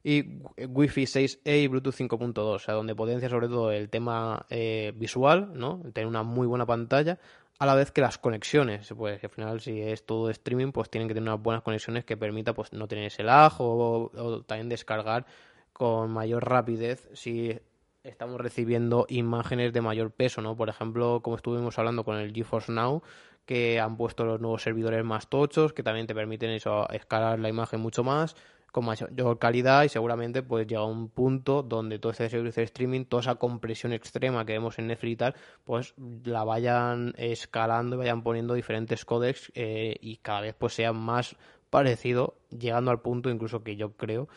[0.02, 0.24] y
[0.66, 5.52] Wi-Fi 6E y Bluetooth 5.2, o sea, donde potencia sobre todo el tema eh, visual,
[5.54, 5.80] ¿no?
[5.92, 7.20] Tener una muy buena pantalla,
[7.62, 11.06] a la vez que las conexiones, pues al final si es todo streaming, pues tienen
[11.06, 14.68] que tener unas buenas conexiones que permita pues no tener ese lag o, o también
[14.68, 15.26] descargar
[15.72, 17.56] con mayor rapidez si
[18.02, 20.56] estamos recibiendo imágenes de mayor peso, ¿no?
[20.56, 23.04] Por ejemplo, como estuvimos hablando con el GeForce Now,
[23.46, 27.48] que han puesto los nuevos servidores más tochos, que también te permiten eso, escalar la
[27.48, 28.34] imagen mucho más,
[28.72, 33.04] con mayor calidad y seguramente pues llega un punto donde todo este servicio de streaming,
[33.04, 35.94] toda esa compresión extrema que vemos en Netflix y tal, pues
[36.24, 41.36] la vayan escalando y vayan poniendo diferentes códecs eh, y cada vez pues sea más
[41.68, 44.28] parecido, llegando al punto incluso que yo creo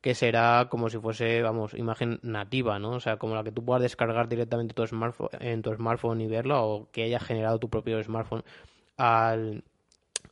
[0.00, 2.90] que será como si fuese, vamos, imagen nativa, ¿no?
[2.90, 6.26] O sea, como la que tú puedas descargar directamente tu smartphone, en tu smartphone y
[6.26, 8.44] verla, o que hayas generado tu propio smartphone
[8.98, 9.64] al,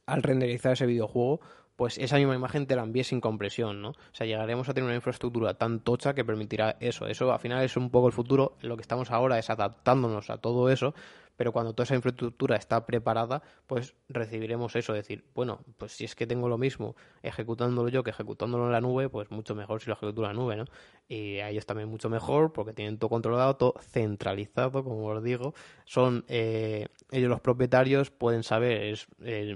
[0.04, 1.40] al renderizar ese videojuego,
[1.76, 3.90] pues esa misma imagen te la envíe sin compresión, ¿no?
[3.90, 7.06] O sea, llegaremos a tener una infraestructura tan tocha que permitirá eso.
[7.06, 8.56] Eso al final es un poco el futuro.
[8.60, 10.94] Lo que estamos ahora es adaptándonos a todo eso,
[11.36, 16.14] pero cuando toda esa infraestructura está preparada, pues recibiremos eso, decir, bueno, pues si es
[16.14, 19.88] que tengo lo mismo ejecutándolo yo que ejecutándolo en la nube, pues mucho mejor si
[19.88, 20.64] lo ejecuto en la nube, ¿no?
[21.08, 25.54] Y a ellos también mucho mejor porque tienen todo controlado, todo centralizado, como os digo,
[25.84, 29.08] son eh, ellos los propietarios, pueden saber, es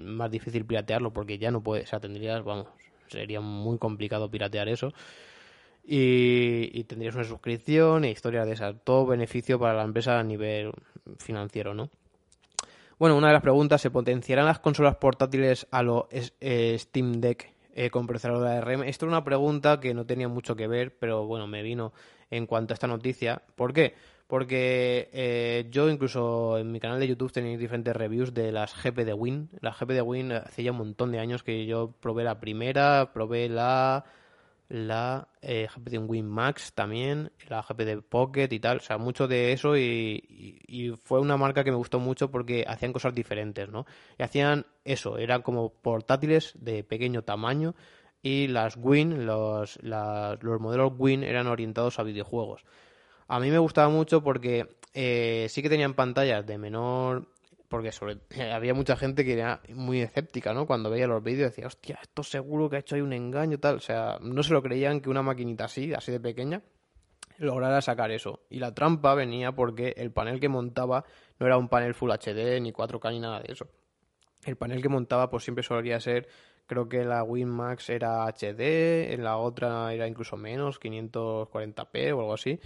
[0.02, 2.68] más difícil piratearlo porque ya no puede, o sea, tendrías, vamos,
[3.08, 4.92] sería muy complicado piratear eso.
[5.88, 8.74] Y, tendrías una suscripción e historias de esas.
[8.82, 10.72] Todo beneficio para la empresa a nivel
[11.18, 11.90] financiero, ¿no?
[12.98, 17.52] Bueno, una de las preguntas, ¿se potenciarán las consolas portátiles a lo eh, Steam Deck
[17.74, 18.82] eh, con procesador de ARM?
[18.82, 21.92] Esto es una pregunta que no tenía mucho que ver, pero bueno, me vino
[22.30, 23.42] en cuanto a esta noticia.
[23.54, 23.94] ¿Por qué?
[24.26, 29.04] Porque eh, yo incluso en mi canal de YouTube tenéis diferentes reviews de las GP
[29.04, 29.50] de Win.
[29.60, 33.12] Las GP de Win hace ya un montón de años que yo probé la primera,
[33.12, 34.04] probé la
[34.68, 38.98] la eh, GP de Win Max también, la GP de Pocket y tal, o sea,
[38.98, 43.68] mucho de eso y, fue una marca que me gustó mucho porque hacían cosas diferentes,
[43.68, 43.86] ¿no?
[44.18, 47.74] Y hacían eso, eran como portátiles de pequeño tamaño
[48.22, 52.64] y las Win, los, los modelos Win eran orientados a videojuegos.
[53.28, 57.28] A mí me gustaba mucho porque eh, sí que tenían pantallas de menor
[57.68, 58.18] porque sobre,
[58.52, 60.66] había mucha gente que era muy escéptica, ¿no?
[60.66, 63.76] Cuando veía los vídeos decía, hostia, esto seguro que ha hecho ahí un engaño, tal.
[63.76, 66.62] O sea, no se lo creían que una maquinita así, así de pequeña,
[67.38, 68.40] lograra sacar eso.
[68.50, 71.04] Y la trampa venía porque el panel que montaba
[71.38, 73.68] no era un panel Full HD, ni 4K, ni nada de eso.
[74.44, 76.28] El panel que montaba, pues siempre solía ser,
[76.66, 82.34] creo que la WinMax era HD, en la otra era incluso menos, 540p o algo
[82.34, 82.60] así.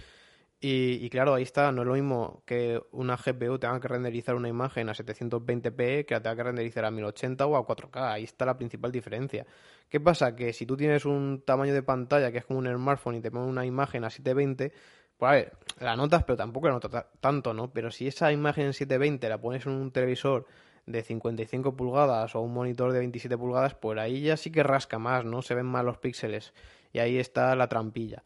[0.63, 4.47] Y, claro, ahí está, no es lo mismo que una GPU tenga que renderizar una
[4.47, 8.11] imagen a 720p que la tenga que renderizar a 1080 o a 4K.
[8.11, 9.47] Ahí está la principal diferencia.
[9.89, 10.35] ¿Qué pasa?
[10.35, 13.31] Que si tú tienes un tamaño de pantalla que es como un smartphone y te
[13.31, 14.71] pones una imagen a 720,
[15.17, 17.73] pues a ver, la notas, pero tampoco la notas tanto, ¿no?
[17.73, 20.45] Pero si esa imagen en 720 la pones en un televisor
[20.85, 24.99] de 55 pulgadas o un monitor de 27 pulgadas, pues ahí ya sí que rasca
[24.99, 25.41] más, ¿no?
[25.41, 26.53] Se ven más los píxeles.
[26.93, 28.23] Y ahí está la trampilla.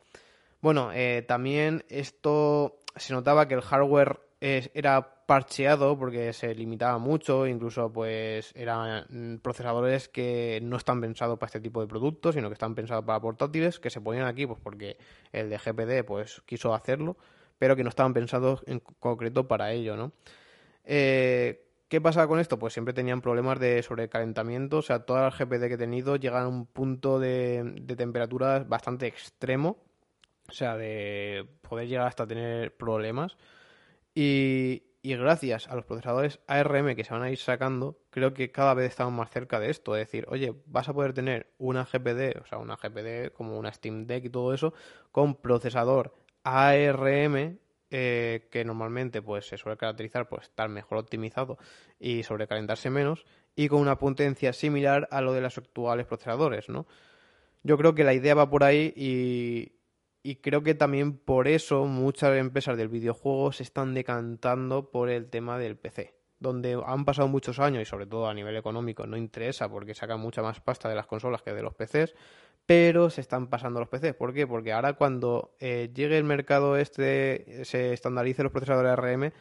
[0.66, 7.46] Bueno, eh, también esto se notaba que el hardware era parcheado porque se limitaba mucho,
[7.46, 12.54] incluso pues eran procesadores que no están pensados para este tipo de productos, sino que
[12.54, 14.98] están pensados para portátiles, que se ponían aquí pues porque
[15.32, 17.16] el de GPD pues quiso hacerlo,
[17.60, 20.14] pero que no estaban pensados en concreto para ello, ¿no?
[20.84, 22.58] Eh, ¿Qué pasa con esto?
[22.58, 26.44] Pues siempre tenían problemas de sobrecalentamiento, o sea, todas las GPD que he tenido llegan
[26.46, 29.85] a un punto de, de temperatura bastante extremo,
[30.50, 33.38] o sea, de poder llegar hasta tener problemas.
[34.14, 38.74] Y, gracias a los procesadores ARM que se van a ir sacando, creo que cada
[38.74, 39.96] vez estamos más cerca de esto.
[39.96, 43.72] Es decir, oye, vas a poder tener una GPD, o sea, una GPD como una
[43.72, 44.74] Steam Deck y todo eso,
[45.12, 47.60] con procesador ARM
[47.92, 51.60] eh, que normalmente pues se suele caracterizar por estar mejor optimizado
[52.00, 53.26] y sobrecalentarse menos
[53.56, 56.88] y con una potencia similar a lo de los actuales procesadores, ¿no?
[57.64, 59.75] Yo creo que la idea va por ahí y,
[60.26, 65.30] y creo que también por eso muchas empresas del videojuego se están decantando por el
[65.30, 66.16] tema del PC.
[66.40, 70.20] Donde han pasado muchos años y sobre todo a nivel económico no interesa porque sacan
[70.20, 72.16] mucha más pasta de las consolas que de los PCs,
[72.66, 74.16] pero se están pasando los PCs.
[74.16, 74.48] ¿Por qué?
[74.48, 79.32] Porque ahora cuando eh, llegue el mercado este, se estandarice los procesadores ARM,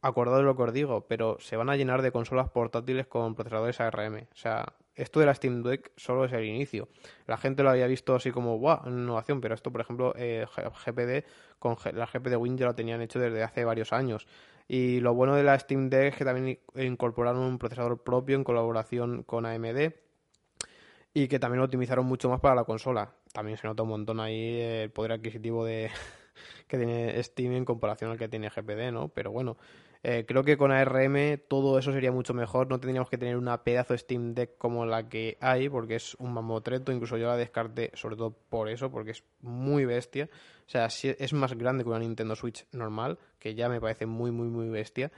[0.00, 3.80] acordado lo que os digo, pero se van a llenar de consolas portátiles con procesadores
[3.80, 4.28] ARM.
[4.30, 6.88] O sea, esto de la Steam Deck solo es el inicio.
[7.26, 8.80] La gente lo había visto así como, ¡guau!
[8.86, 10.44] Innovación, pero esto, por ejemplo, eh,
[10.84, 11.24] GPD,
[11.58, 14.26] con la GPD Win ya lo tenían hecho desde hace varios años.
[14.66, 18.44] Y lo bueno de la Steam Deck es que también incorporaron un procesador propio en
[18.44, 19.92] colaboración con AMD
[21.14, 23.14] y que también lo optimizaron mucho más para la consola.
[23.32, 25.90] También se nota un montón ahí el poder adquisitivo de
[26.68, 29.08] que tiene Steam en comparación al que tiene GPD, ¿no?
[29.08, 29.56] Pero bueno,
[30.02, 32.68] eh, creo que con ARM todo eso sería mucho mejor.
[32.68, 36.32] No tendríamos que tener una pedazo Steam Deck como la que hay, porque es un
[36.32, 36.92] mamotreto.
[36.92, 40.28] Incluso yo la descarté, sobre todo por eso, porque es muy bestia.
[40.66, 44.30] O sea, es más grande que una Nintendo Switch normal, que ya me parece muy,
[44.30, 45.10] muy, muy bestia.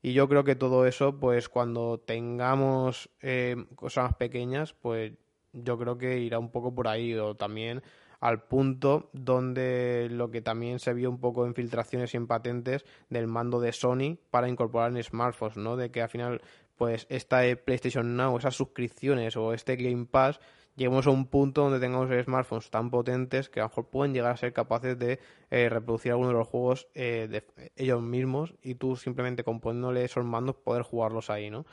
[0.00, 5.12] Y yo creo que todo eso, pues cuando tengamos eh, cosas más pequeñas, pues
[5.52, 7.14] yo creo que irá un poco por ahí.
[7.14, 7.82] O también
[8.22, 12.84] al punto donde lo que también se vio un poco en filtraciones y en patentes
[13.10, 15.76] del mando de Sony para incorporar en smartphones, ¿no?
[15.76, 16.40] De que al final,
[16.76, 20.38] pues esta PlayStation Now, esas suscripciones o este Game Pass,
[20.76, 24.30] lleguemos a un punto donde tengamos smartphones tan potentes que a lo mejor pueden llegar
[24.30, 25.18] a ser capaces de
[25.50, 30.24] eh, reproducir algunos de los juegos eh, de ellos mismos y tú simplemente componiéndole esos
[30.24, 31.66] mandos poder jugarlos ahí, ¿no?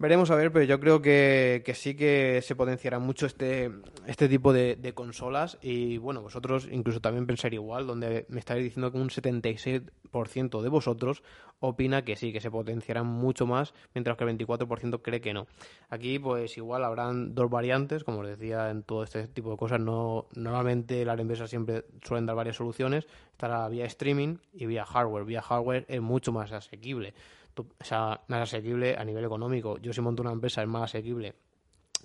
[0.00, 3.70] Veremos a ver, pero yo creo que, sí que se potenciará mucho este,
[4.06, 8.90] este tipo de, consolas y bueno, vosotros incluso también pensar igual, donde me estáis diciendo
[8.90, 11.22] que un 76% de vosotros
[11.58, 15.46] opina que sí, que se potenciarán mucho más, mientras que el 24% cree que no.
[15.90, 19.80] Aquí pues igual habrán dos variantes, como os decía, en todo este tipo de cosas,
[19.80, 25.26] no normalmente las empresas siempre suelen dar varias soluciones, estará vía streaming y vía hardware.
[25.26, 27.12] Vía hardware es mucho más asequible
[27.56, 29.78] o sea, más asequible a nivel económico.
[29.78, 31.34] Yo si monto una empresa es más asequible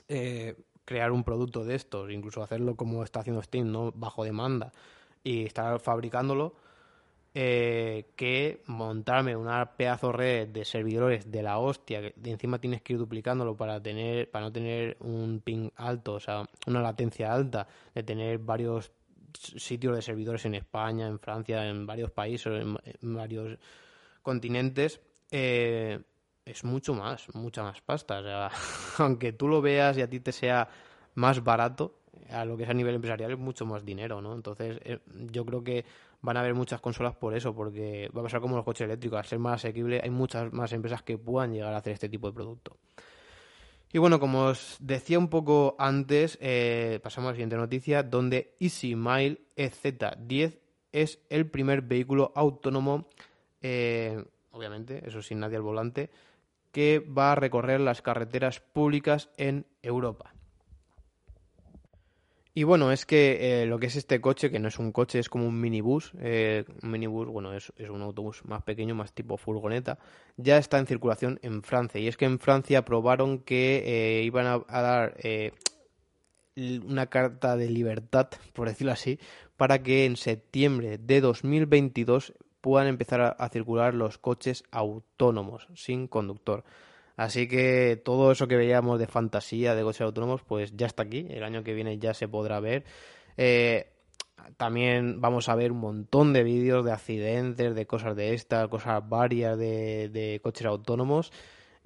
[0.07, 3.91] eh, crear un producto de estos, incluso hacerlo como está haciendo Steam, ¿no?
[3.91, 4.71] Bajo demanda
[5.23, 6.55] y estar fabricándolo,
[7.33, 12.81] eh, que montarme una pedazo red de servidores de la hostia, que de encima tienes
[12.81, 17.33] que ir duplicándolo para tener, para no tener un ping alto, o sea, una latencia
[17.33, 18.91] alta, de tener varios
[19.33, 22.53] sitios de servidores en España, en Francia, en varios países,
[23.01, 23.57] en, varios
[24.21, 25.01] continentes,
[25.31, 25.99] eh,
[26.45, 28.19] es mucho más, mucha más pasta.
[28.19, 28.51] O sea,
[28.99, 30.67] aunque tú lo veas y a ti te sea
[31.15, 31.99] más barato,
[32.29, 34.33] a lo que es a nivel empresarial es mucho más dinero, ¿no?
[34.33, 34.99] Entonces, eh,
[35.31, 35.85] yo creo que
[36.21, 39.19] van a haber muchas consolas por eso, porque va a pasar como los coches eléctricos,
[39.19, 42.27] al ser más asequible, hay muchas más empresas que puedan llegar a hacer este tipo
[42.27, 42.77] de producto.
[43.93, 48.55] Y bueno, como os decía un poco antes, eh, pasamos a la siguiente noticia, donde
[48.59, 50.59] EasyMile EZ10
[50.91, 53.07] es el primer vehículo autónomo,
[53.61, 56.09] eh, obviamente, eso sin nadie al volante,
[56.71, 60.33] que va a recorrer las carreteras públicas en Europa.
[62.57, 65.19] Y bueno, es que eh, lo que es este coche, que no es un coche,
[65.19, 66.13] es como un minibús.
[66.19, 69.99] Eh, un minibús, bueno, es, un autobús más pequeño, más tipo furgoneta.
[70.37, 71.99] Ya está en circulación en Francia.
[71.99, 75.17] Y es que en Francia probaron que eh, iban a, dar
[76.55, 79.19] una carta de libertad, por decirlo así,
[79.57, 82.33] para que en septiembre de 2022
[82.65, 86.63] puedan empezar a circular los coches autónomos, sin conductor.
[87.15, 91.27] Así que todo eso que veíamos de fantasía de coches autónomos, pues ya está aquí.
[91.29, 92.83] El año que viene ya se podrá ver.
[93.37, 93.91] Eh,
[94.57, 99.07] también vamos a ver un montón de vídeos de accidentes, de cosas de estas, cosas
[99.07, 101.31] varias de, coches autónomos.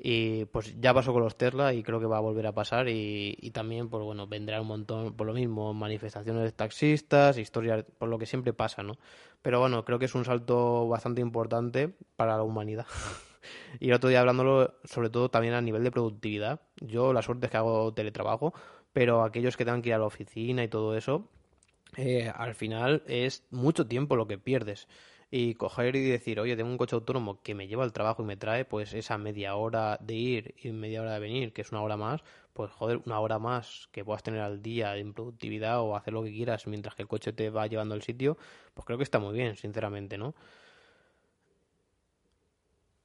[0.02, 2.88] Y pues ya pasó con los Tesla y creo que va a volver a pasar.
[2.88, 7.84] Y, y también, pues bueno, vendrá un montón, por lo mismo, manifestaciones de taxistas, historias,
[7.97, 8.97] por lo que siempre pasa, ¿no?
[9.41, 12.86] Pero bueno, creo que es un salto bastante importante para la humanidad.
[13.80, 16.62] Y el otro día hablándolo sobre todo también a nivel de productividad.
[16.82, 18.54] Yo la suerte es que hago teletrabajo,
[18.93, 21.30] pero aquellos que tengan que ir a la oficina y todo eso,
[21.97, 24.88] eh, al final es mucho tiempo lo que pierdes.
[25.32, 28.26] Y coger y decir, oye, tengo un coche autónomo que me lleva al trabajo y
[28.26, 31.72] me trae pues esa media hora de ir y media hora de venir, que es
[31.72, 32.22] una hora más,
[32.54, 36.24] pues joder, una hora más que puedas tener al día en productividad o hacer lo
[36.24, 38.38] que quieras mientras que el coche te va llevando al sitio,
[38.74, 40.34] pues creo que está muy bien, sinceramente, ¿no?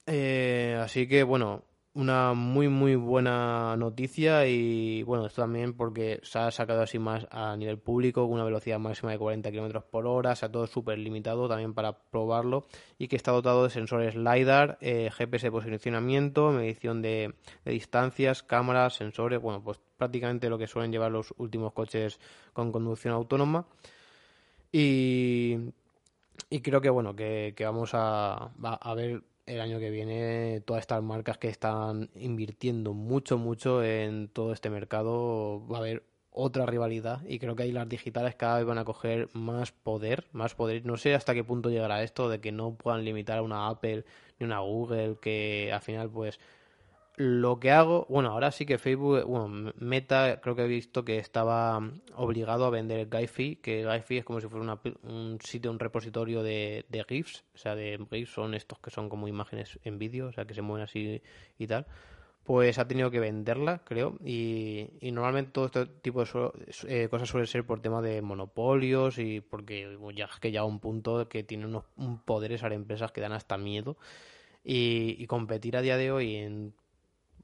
[0.06, 1.64] Eh, así que bueno,
[1.94, 7.26] una muy muy buena noticia y bueno, esto también porque se ha sacado así más
[7.30, 10.66] a nivel público con una velocidad máxima de 40 km por hora, se ha todo
[10.66, 12.66] súper limitado también para probarlo
[12.98, 17.34] y que está dotado de sensores LiDAR, eh, GPS de posicionamiento, medición de,
[17.64, 22.18] distancias, cámaras, sensores, bueno, pues prácticamente lo que suelen llevar los últimos coches
[22.52, 23.66] con conducción autónoma.
[24.72, 25.56] Y,
[26.50, 31.02] y creo que bueno, que, vamos a, a ver el año que viene todas estas
[31.02, 37.22] marcas que están invirtiendo mucho, mucho en todo este mercado, va a haber otra rivalidad
[37.26, 40.84] y creo que ahí las digitales cada vez van a coger más poder, más poder.
[40.84, 44.04] No sé hasta qué punto llegará esto de que no puedan limitar a una Apple
[44.38, 46.40] ni una Google, que al final pues
[47.16, 51.18] lo que hago, bueno, ahora sí que Facebook, bueno, Meta creo que he visto que
[51.18, 51.80] estaba
[52.16, 56.84] obligado a vender GIFI, que GIFI es como si fuera un sitio, un repositorio de,
[57.08, 60.44] GIFs, o sea, de GIFs son estos que son como imágenes en vídeo, o sea,
[60.44, 61.22] que se mueven así
[61.56, 61.86] y tal.
[62.42, 66.50] Pues ha tenido que venderla, creo, y, normalmente todo este tipo de
[66.88, 71.28] eh, cosas suele ser por tema de monopolios y porque ya que ya un punto
[71.28, 73.96] que tiene unos un poderes a las empresas que dan hasta miedo.
[74.64, 76.74] Y, y, competir a día de hoy en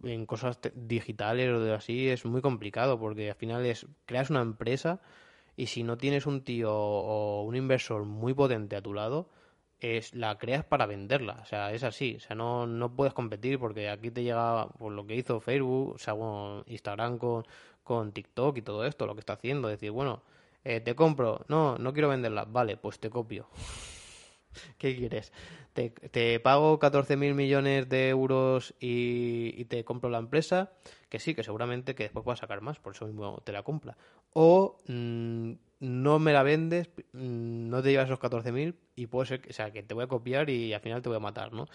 [0.04, 4.42] en cosas digitales o de así es muy complicado porque al final es creas una
[4.42, 5.00] empresa
[5.56, 9.28] y si no tienes un tío o un inversor muy potente a tu lado
[9.80, 11.40] es la creas para venderla.
[11.42, 12.16] O sea es así.
[12.16, 15.40] O sea no, no puedes competir porque aquí te llega por pues, lo que hizo
[15.40, 16.14] Facebook o sea
[16.66, 17.46] Instagram con,
[17.82, 19.68] con TikTok y todo esto lo que está haciendo.
[19.68, 20.22] Decir bueno
[20.64, 21.44] eh, te compro.
[21.48, 22.44] No no quiero venderla.
[22.44, 23.48] Vale pues te copio.
[24.78, 25.32] ¿Qué quieres?
[25.72, 30.72] Te, te pago 14.000 millones de euros y, te compro la empresa,
[31.08, 33.96] que sí, que seguramente que después puedas sacar más, por eso mismo te la compra.
[34.32, 39.42] O mm, no me la vendes, mm, no te llevas esos 14.000 y puede ser
[39.48, 41.66] o sea, que te voy a copiar y al final te voy a matar, ¿no?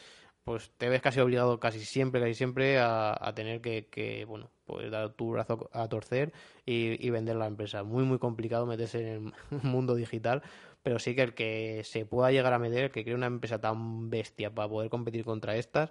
[0.43, 4.91] Pues te ves casi obligado casi siempre, casi siempre a, tener que, que, bueno, pues
[4.91, 6.33] dar tu brazo a torcer
[6.67, 7.83] y, y vender la empresa.
[7.83, 10.43] Muy, muy complicado meterse en el mundo digital
[10.85, 14.11] pero sí que el que se pueda llegar a meter, que cree una empresa tan
[14.11, 15.89] bestia para poder competir contra estas,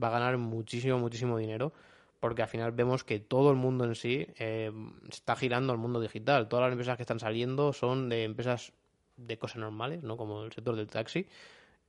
[0.00, 1.72] va a ganar muchísimo, muchísimo dinero,
[2.20, 4.70] porque al final vemos que todo el mundo en sí eh,
[5.08, 6.46] está girando al mundo digital.
[6.46, 8.74] Todas las empresas que están saliendo son de empresas
[9.16, 10.18] de cosas normales, ¿no?
[10.18, 11.26] Como el sector del taxi,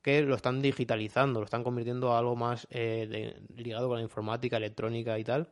[0.01, 4.55] que lo están digitalizando, lo están convirtiendo a algo más eh, ligado con la informática,
[4.55, 5.49] electrónica y tal.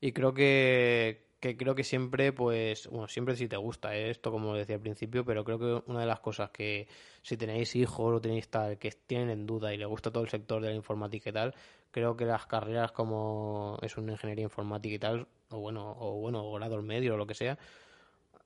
[0.00, 4.10] Y creo que, que creo que siempre, pues, bueno, siempre si te gusta ¿eh?
[4.10, 6.86] esto, como decía al principio, pero creo que una de las cosas que
[7.20, 10.30] si tenéis hijos o tenéis tal, que tienen en duda y le gusta todo el
[10.30, 11.54] sector de la informática y tal,
[11.90, 16.44] creo que las carreras como es una ingeniería informática y tal, o bueno, o bueno,
[16.44, 17.58] o grado medio o lo que sea,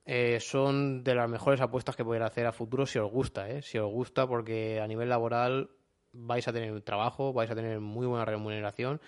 [0.07, 3.61] eh, son de las mejores apuestas que podéis hacer a futuro si os gusta, ¿eh?
[3.61, 5.69] Si os gusta porque a nivel laboral
[6.13, 8.99] vais a tener trabajo, vais a tener muy buena remuneración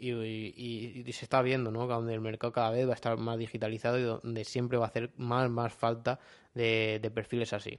[0.00, 1.86] y, se está viendo, ¿no?
[1.86, 4.88] Donde el mercado cada vez va a estar más digitalizado y donde siempre va a
[4.88, 6.18] hacer más, más falta
[6.54, 7.78] de, de perfiles así.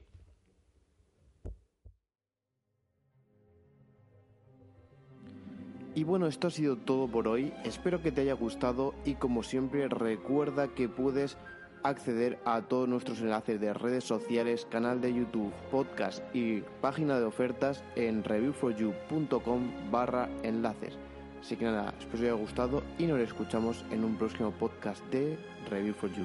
[5.94, 7.52] Y bueno, esto ha sido todo por hoy.
[7.64, 11.36] Espero que te haya gustado y como siempre recuerda que puedes
[11.82, 17.26] acceder a todos nuestros enlaces de redes sociales, canal de YouTube, podcast y página de
[17.26, 20.96] ofertas en reviewforyou.com barra enlaces.
[21.42, 25.04] Así que nada, espero que os haya gustado y nos escuchamos en un próximo podcast
[25.10, 25.36] de
[25.68, 26.24] Review for You.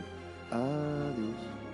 [0.52, 1.67] Adiós.